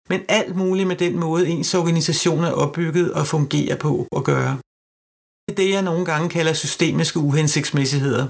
men 0.10 0.22
alt 0.30 0.56
muligt 0.56 0.88
med 0.88 0.96
den 0.96 1.20
måde, 1.20 1.48
ens 1.48 1.74
organisation 1.74 2.44
er 2.44 2.52
opbygget 2.52 3.14
og 3.14 3.28
fungerer 3.28 3.78
på 3.78 4.08
og 4.12 4.24
gøre. 4.24 4.54
Det 5.46 5.52
er 5.52 5.56
det, 5.56 5.70
jeg 5.70 5.82
nogle 5.82 6.06
gange 6.06 6.30
kalder 6.30 6.54
systemiske 6.54 7.20
uhensigtsmæssigheder. 7.20 8.28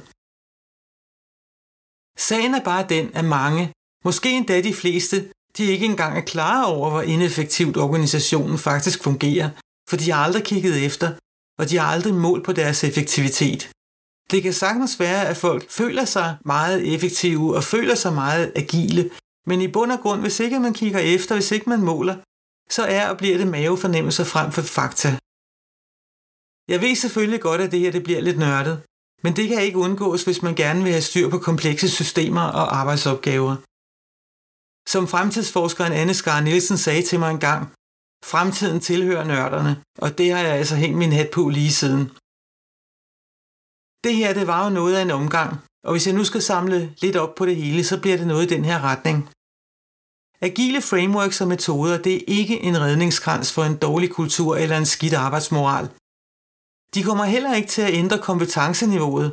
Sagen 2.29 2.53
er 2.53 2.63
bare 2.63 2.85
den, 2.89 3.15
at 3.15 3.25
mange, 3.25 3.71
måske 4.05 4.29
endda 4.31 4.61
de 4.61 4.73
fleste, 4.73 5.31
de 5.57 5.63
ikke 5.63 5.85
engang 5.85 6.17
er 6.17 6.21
klar 6.21 6.65
over, 6.65 6.89
hvor 6.89 7.01
ineffektivt 7.01 7.77
organisationen 7.77 8.57
faktisk 8.57 9.03
fungerer, 9.03 9.49
for 9.89 9.97
de 9.97 10.11
har 10.11 10.23
aldrig 10.23 10.43
kigget 10.43 10.85
efter, 10.85 11.09
og 11.59 11.69
de 11.69 11.77
har 11.77 11.87
aldrig 11.87 12.13
målt 12.13 12.45
på 12.45 12.53
deres 12.53 12.83
effektivitet. 12.83 13.71
Det 14.31 14.43
kan 14.43 14.53
sagtens 14.53 14.99
være, 14.99 15.27
at 15.27 15.37
folk 15.37 15.69
føler 15.69 16.05
sig 16.05 16.37
meget 16.45 16.93
effektive 16.93 17.55
og 17.55 17.63
føler 17.63 17.95
sig 17.95 18.13
meget 18.13 18.51
agile, 18.55 19.09
men 19.47 19.61
i 19.61 19.67
bund 19.75 19.91
og 19.91 19.99
grund, 19.99 20.21
hvis 20.21 20.39
ikke 20.39 20.59
man 20.59 20.73
kigger 20.73 20.99
efter, 20.99 21.35
hvis 21.35 21.51
ikke 21.51 21.69
man 21.69 21.81
måler, 21.81 22.15
så 22.75 22.83
er 22.97 23.09
og 23.11 23.17
bliver 23.17 23.37
det 23.37 23.47
mavefornemmelser 23.47 24.25
frem 24.33 24.51
for 24.51 24.61
fakta. 24.61 25.09
Jeg 26.71 26.79
ved 26.81 26.95
selvfølgelig 26.95 27.41
godt, 27.41 27.61
at 27.61 27.71
det 27.71 27.79
her 27.79 27.91
det 27.91 28.03
bliver 28.03 28.21
lidt 28.21 28.39
nørdet, 28.39 28.75
men 29.23 29.35
det 29.37 29.45
kan 29.49 29.63
ikke 29.63 29.83
undgås, 29.85 30.23
hvis 30.23 30.41
man 30.41 30.55
gerne 30.55 30.83
vil 30.83 30.91
have 30.91 31.09
styr 31.09 31.29
på 31.29 31.39
komplekse 31.39 31.89
systemer 31.89 32.45
og 32.59 32.65
arbejdsopgaver. 32.79 33.55
Som 34.93 35.07
fremtidsforskeren 35.13 35.93
Anne 35.93 36.13
Skar 36.13 36.41
Nielsen 36.41 36.77
sagde 36.77 37.03
til 37.09 37.19
mig 37.19 37.31
engang, 37.31 37.61
fremtiden 38.31 38.79
tilhører 38.79 39.25
nørderne, 39.31 39.73
og 40.03 40.17
det 40.17 40.27
har 40.33 40.41
jeg 40.47 40.55
altså 40.61 40.75
hængt 40.75 40.97
min 40.97 41.13
hat 41.19 41.29
på 41.33 41.49
lige 41.49 41.73
siden. 41.81 42.03
Det 44.05 44.15
her, 44.19 44.33
det 44.39 44.45
var 44.47 44.59
jo 44.65 44.69
noget 44.79 44.95
af 44.95 45.01
en 45.01 45.11
omgang, 45.21 45.51
og 45.85 45.91
hvis 45.91 46.07
jeg 46.07 46.15
nu 46.15 46.23
skal 46.23 46.41
samle 46.41 46.93
lidt 47.01 47.15
op 47.15 47.35
på 47.35 47.45
det 47.45 47.55
hele, 47.55 47.83
så 47.83 48.01
bliver 48.01 48.17
det 48.17 48.27
noget 48.27 48.45
i 48.45 48.55
den 48.55 48.65
her 48.65 48.79
retning. 48.89 49.29
Agile 50.41 50.81
frameworks 50.81 51.41
og 51.41 51.47
metoder, 51.47 52.01
det 52.01 52.15
er 52.15 52.23
ikke 52.27 52.59
en 52.59 52.81
redningskrans 52.81 53.53
for 53.53 53.63
en 53.63 53.77
dårlig 53.77 54.09
kultur 54.11 54.55
eller 54.55 54.77
en 54.77 54.85
skidt 54.85 55.13
arbejdsmoral. 55.13 55.85
De 56.95 57.03
kommer 57.03 57.25
heller 57.25 57.53
ikke 57.55 57.67
til 57.67 57.81
at 57.81 57.93
ændre 57.93 58.19
kompetenceniveauet, 58.19 59.29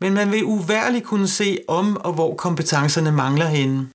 men 0.00 0.14
man 0.14 0.30
vil 0.32 0.44
uværligt 0.44 1.04
kunne 1.04 1.28
se 1.28 1.58
om 1.68 1.96
og 1.96 2.12
hvor 2.14 2.36
kompetencerne 2.36 3.12
mangler 3.12 3.46
henne. 3.46 3.90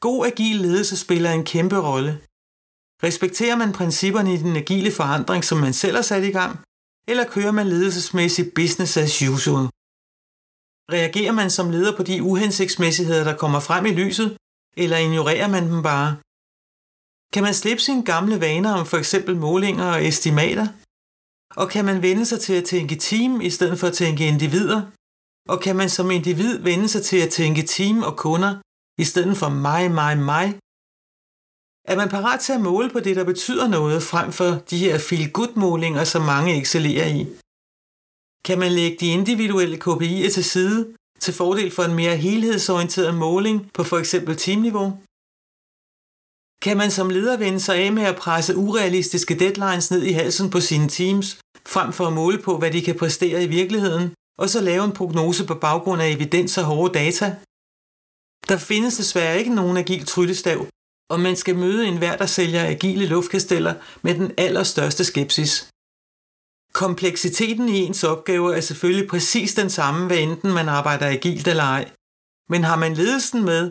God 0.00 0.26
agil 0.26 0.56
ledelse 0.56 0.96
spiller 0.96 1.30
en 1.30 1.44
kæmpe 1.44 1.78
rolle. 1.88 2.12
Respekterer 3.06 3.56
man 3.56 3.72
principperne 3.72 4.34
i 4.34 4.36
den 4.36 4.56
agile 4.56 4.92
forandring, 4.92 5.44
som 5.44 5.58
man 5.58 5.72
selv 5.72 5.96
har 5.96 6.02
sat 6.02 6.24
i 6.24 6.30
gang, 6.30 6.52
eller 7.08 7.24
kører 7.34 7.52
man 7.52 7.66
ledelsesmæssigt 7.66 8.54
business 8.54 8.96
as 8.96 9.22
usual? 9.22 9.68
Reagerer 10.92 11.32
man 11.32 11.50
som 11.50 11.70
leder 11.70 11.96
på 11.96 12.02
de 12.02 12.22
uhensigtsmæssigheder, 12.22 13.24
der 13.24 13.36
kommer 13.36 13.60
frem 13.60 13.86
i 13.86 13.94
lyset, 14.02 14.36
eller 14.76 14.96
ignorerer 14.96 15.48
man 15.48 15.64
dem 15.70 15.82
bare? 15.82 16.16
Kan 17.34 17.42
man 17.42 17.54
slippe 17.54 17.82
sine 17.82 18.04
gamle 18.04 18.40
vaner 18.40 18.72
om 18.74 18.86
for 18.86 18.96
eksempel 18.96 19.36
målinger 19.36 19.86
og 19.94 20.06
estimater? 20.06 20.66
Og 21.60 21.66
kan 21.70 21.84
man 21.84 22.02
vende 22.02 22.26
sig 22.26 22.40
til 22.40 22.52
at 22.52 22.64
tænke 22.64 22.96
team 22.96 23.40
i 23.40 23.50
stedet 23.50 23.78
for 23.80 23.86
at 23.86 23.98
tænke 24.02 24.28
individer? 24.28 24.80
Og 25.48 25.60
kan 25.60 25.76
man 25.76 25.90
som 25.90 26.10
individ 26.10 26.58
vende 26.58 26.88
sig 26.88 27.02
til 27.04 27.20
at 27.26 27.30
tænke 27.30 27.62
team 27.62 28.02
og 28.02 28.16
kunder 28.16 28.52
i 29.02 29.04
stedet 29.04 29.36
for 29.36 29.48
mig, 29.48 29.90
mig, 29.90 30.18
mig? 30.18 30.46
Er 31.90 31.96
man 31.96 32.08
parat 32.08 32.40
til 32.40 32.52
at 32.52 32.60
måle 32.60 32.90
på 32.90 33.00
det, 33.00 33.16
der 33.16 33.24
betyder 33.24 33.68
noget, 33.68 34.02
frem 34.02 34.32
for 34.32 34.50
de 34.70 34.78
her 34.78 34.98
feel-good-målinger, 34.98 36.04
som 36.04 36.22
mange 36.22 36.60
excellerer 36.60 37.08
i? 37.08 37.20
Kan 38.44 38.58
man 38.58 38.72
lægge 38.72 38.96
de 39.00 39.06
individuelle 39.06 39.76
KPI'er 39.76 40.30
til 40.30 40.44
side 40.44 40.94
til 41.20 41.34
fordel 41.34 41.70
for 41.70 41.82
en 41.82 41.94
mere 41.94 42.16
helhedsorienteret 42.16 43.14
måling 43.14 43.70
på 43.72 43.84
for 43.84 43.98
eksempel 43.98 44.36
teamniveau? 44.36 44.98
Kan 46.62 46.76
man 46.76 46.90
som 46.90 47.10
leder 47.10 47.36
vende 47.36 47.60
sig 47.60 47.76
af 47.76 47.92
med 47.92 48.02
at 48.02 48.16
presse 48.16 48.56
urealistiske 48.56 49.38
deadlines 49.38 49.90
ned 49.90 50.02
i 50.02 50.12
halsen 50.12 50.50
på 50.50 50.60
sine 50.60 50.88
teams, 50.88 51.38
frem 51.66 51.92
for 51.92 52.06
at 52.06 52.12
måle 52.12 52.38
på, 52.42 52.58
hvad 52.58 52.70
de 52.70 52.82
kan 52.82 52.98
præstere 52.98 53.44
i 53.44 53.46
virkeligheden, 53.46 54.12
og 54.38 54.48
så 54.48 54.60
lave 54.60 54.84
en 54.84 54.92
prognose 54.92 55.46
på 55.46 55.54
baggrund 55.54 56.02
af 56.02 56.10
evidens 56.10 56.58
og 56.58 56.64
hårde 56.64 56.94
data? 56.94 57.36
Der 58.48 58.56
findes 58.56 58.96
desværre 58.96 59.38
ikke 59.38 59.54
nogen 59.54 59.76
agil 59.76 60.06
tryllestav, 60.06 60.66
og 61.10 61.20
man 61.20 61.36
skal 61.36 61.56
møde 61.56 61.86
enhver, 61.86 62.16
der 62.16 62.26
sælger 62.26 62.64
agile 62.66 63.06
luftkasteller 63.06 63.74
med 64.02 64.14
den 64.14 64.32
allerstørste 64.38 65.04
skepsis. 65.04 65.68
Kompleksiteten 66.74 67.68
i 67.68 67.78
ens 67.78 68.04
opgaver 68.04 68.52
er 68.52 68.60
selvfølgelig 68.60 69.08
præcis 69.08 69.54
den 69.54 69.70
samme, 69.70 70.06
hvad 70.06 70.18
enten 70.18 70.52
man 70.52 70.68
arbejder 70.68 71.06
agilt 71.06 71.48
eller 71.48 71.62
ej. 71.62 71.90
Men 72.50 72.64
har 72.64 72.76
man 72.76 72.94
ledelsen 72.94 73.44
med, 73.44 73.70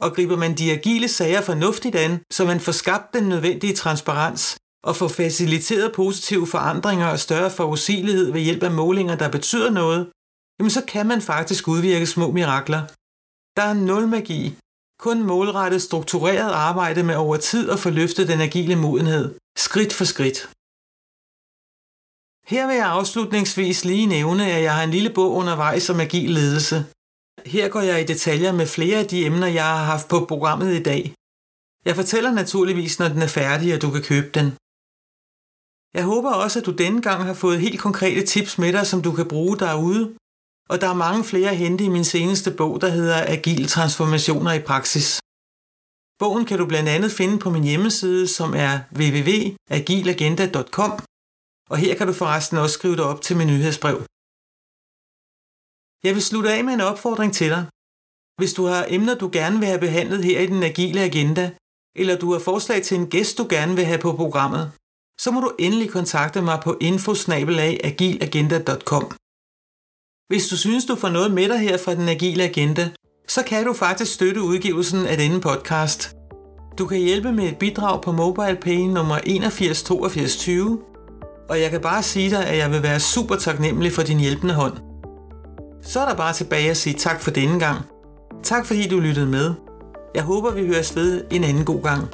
og 0.00 0.14
griber 0.14 0.36
man 0.36 0.54
de 0.54 0.72
agile 0.72 1.08
sager 1.08 1.40
fornuftigt 1.40 1.96
an, 1.96 2.20
så 2.32 2.44
man 2.44 2.60
får 2.60 2.72
skabt 2.72 3.14
den 3.14 3.24
nødvendige 3.28 3.74
transparens 3.74 4.56
og 4.84 4.96
får 4.96 5.08
faciliteret 5.08 5.92
positive 5.94 6.46
forandringer 6.46 7.06
og 7.06 7.18
større 7.18 7.50
forudsigelighed 7.50 8.32
ved 8.32 8.40
hjælp 8.40 8.62
af 8.62 8.70
målinger, 8.70 9.16
der 9.16 9.28
betyder 9.30 9.70
noget, 9.70 10.10
jamen 10.58 10.70
så 10.70 10.84
kan 10.88 11.06
man 11.06 11.22
faktisk 11.22 11.68
udvirke 11.68 12.06
små 12.06 12.30
mirakler. 12.30 12.82
Der 13.56 13.62
er 13.62 13.74
nul 13.74 14.06
magi, 14.06 14.58
kun 14.98 15.22
målrettet 15.22 15.82
struktureret 15.82 16.52
arbejde 16.52 17.02
med 17.02 17.16
over 17.16 17.36
tid 17.36 17.70
at 17.70 17.78
få 17.78 17.90
løftet 17.90 18.28
den 18.28 18.40
agile 18.40 18.76
modenhed, 18.76 19.34
skridt 19.58 19.92
for 19.92 20.04
skridt. 20.04 20.48
Her 22.46 22.66
vil 22.66 22.76
jeg 22.76 22.86
afslutningsvis 22.86 23.84
lige 23.84 24.06
nævne, 24.06 24.52
at 24.52 24.62
jeg 24.62 24.74
har 24.74 24.84
en 24.84 24.90
lille 24.90 25.12
bog 25.14 25.30
undervejs 25.32 25.90
om 25.90 26.00
agil 26.00 26.30
ledelse. 26.30 26.76
Her 27.46 27.68
går 27.68 27.80
jeg 27.80 28.00
i 28.00 28.04
detaljer 28.04 28.52
med 28.52 28.66
flere 28.66 28.98
af 28.98 29.06
de 29.06 29.26
emner, 29.26 29.46
jeg 29.46 29.64
har 29.64 29.84
haft 29.84 30.08
på 30.08 30.24
programmet 30.28 30.74
i 30.74 30.82
dag. 30.82 31.14
Jeg 31.84 31.96
fortæller 31.96 32.32
naturligvis, 32.32 32.98
når 32.98 33.08
den 33.08 33.22
er 33.22 33.26
færdig, 33.26 33.74
og 33.74 33.82
du 33.82 33.90
kan 33.90 34.02
købe 34.02 34.30
den. 34.38 34.46
Jeg 35.94 36.04
håber 36.04 36.32
også, 36.32 36.58
at 36.58 36.66
du 36.66 36.72
denne 36.72 37.02
gang 37.02 37.24
har 37.24 37.34
fået 37.34 37.60
helt 37.60 37.80
konkrete 37.80 38.26
tips 38.26 38.58
med 38.58 38.72
dig, 38.72 38.86
som 38.86 39.02
du 39.02 39.12
kan 39.12 39.28
bruge 39.28 39.58
derude. 39.58 40.14
Og 40.68 40.80
der 40.80 40.88
er 40.88 40.94
mange 40.94 41.24
flere 41.24 41.50
at 41.50 41.56
hente 41.56 41.84
i 41.84 41.88
min 41.88 42.04
seneste 42.04 42.50
bog, 42.50 42.80
der 42.80 42.88
hedder 42.88 43.24
Agil 43.34 43.68
transformationer 43.68 44.52
i 44.52 44.62
praksis. 44.70 45.20
Bogen 46.18 46.44
kan 46.44 46.58
du 46.58 46.66
blandt 46.66 46.88
andet 46.88 47.12
finde 47.12 47.38
på 47.38 47.50
min 47.50 47.64
hjemmeside, 47.64 48.28
som 48.28 48.54
er 48.54 48.80
www.agilagenda.com, 48.98 50.92
og 51.72 51.78
her 51.78 51.94
kan 51.98 52.06
du 52.06 52.12
forresten 52.12 52.58
også 52.58 52.74
skrive 52.78 52.96
dig 52.96 53.04
op 53.04 53.22
til 53.22 53.36
min 53.36 53.46
nyhedsbrev. 53.46 53.98
Jeg 56.06 56.14
vil 56.14 56.22
slutte 56.22 56.52
af 56.52 56.64
med 56.64 56.74
en 56.74 56.80
opfordring 56.90 57.34
til 57.34 57.50
dig. 57.50 57.64
Hvis 58.40 58.54
du 58.54 58.64
har 58.64 58.86
emner, 58.88 59.14
du 59.14 59.30
gerne 59.32 59.58
vil 59.58 59.68
have 59.68 59.80
behandlet 59.86 60.24
her 60.24 60.40
i 60.40 60.46
den 60.46 60.62
agile 60.62 61.00
agenda, 61.00 61.50
eller 61.96 62.18
du 62.18 62.32
har 62.32 62.38
forslag 62.38 62.82
til 62.82 62.96
en 62.96 63.06
gæst, 63.06 63.38
du 63.38 63.46
gerne 63.50 63.76
vil 63.76 63.84
have 63.84 63.98
på 63.98 64.12
programmet, 64.12 64.72
så 65.20 65.30
må 65.30 65.40
du 65.40 65.52
endelig 65.58 65.90
kontakte 65.90 66.42
mig 66.42 66.60
på 66.64 66.76
infosnabelagagilagenda.com. 66.80 69.04
Hvis 70.30 70.48
du 70.48 70.56
synes, 70.56 70.84
du 70.84 70.96
får 70.96 71.08
noget 71.08 71.34
med 71.34 71.48
dig 71.48 71.58
her 71.58 71.78
fra 71.84 71.94
den 71.94 72.08
agile 72.08 72.44
agenda, 72.44 72.90
så 73.28 73.42
kan 73.42 73.64
du 73.64 73.72
faktisk 73.72 74.14
støtte 74.14 74.42
udgivelsen 74.42 75.06
af 75.06 75.16
denne 75.16 75.40
podcast. 75.40 76.16
Du 76.78 76.86
kan 76.86 76.98
hjælpe 76.98 77.32
med 77.32 77.48
et 77.48 77.58
bidrag 77.58 78.02
på 78.02 78.12
MobilePay 78.12 78.78
nummer 78.78 79.16
818220, 79.16 80.91
og 81.48 81.60
jeg 81.60 81.70
kan 81.70 81.80
bare 81.80 82.02
sige 82.02 82.30
dig, 82.30 82.46
at 82.46 82.58
jeg 82.58 82.70
vil 82.70 82.82
være 82.82 83.00
super 83.00 83.36
taknemmelig 83.36 83.92
for 83.92 84.02
din 84.02 84.20
hjælpende 84.20 84.54
hånd. 84.54 84.72
Så 85.82 86.00
er 86.00 86.08
der 86.08 86.14
bare 86.14 86.32
tilbage 86.32 86.70
at 86.70 86.76
sige 86.76 86.94
tak 86.94 87.20
for 87.20 87.30
denne 87.30 87.58
gang. 87.58 87.78
Tak 88.42 88.66
fordi 88.66 88.88
du 88.88 89.00
lyttede 89.00 89.26
med. 89.26 89.54
Jeg 90.14 90.22
håber, 90.22 90.50
vi 90.50 90.66
høres 90.66 90.96
ved 90.96 91.24
en 91.30 91.44
anden 91.44 91.64
god 91.64 91.82
gang. 91.82 92.08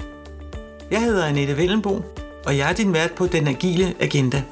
Jeg 0.90 1.02
hedder 1.02 1.26
Annette 1.26 1.56
Vellenbo, 1.56 2.02
og 2.46 2.56
jeg 2.56 2.70
er 2.70 2.74
din 2.74 2.92
vært 2.92 3.12
på 3.16 3.26
Den 3.26 3.48
Agile 3.48 3.94
Agenda. 4.00 4.42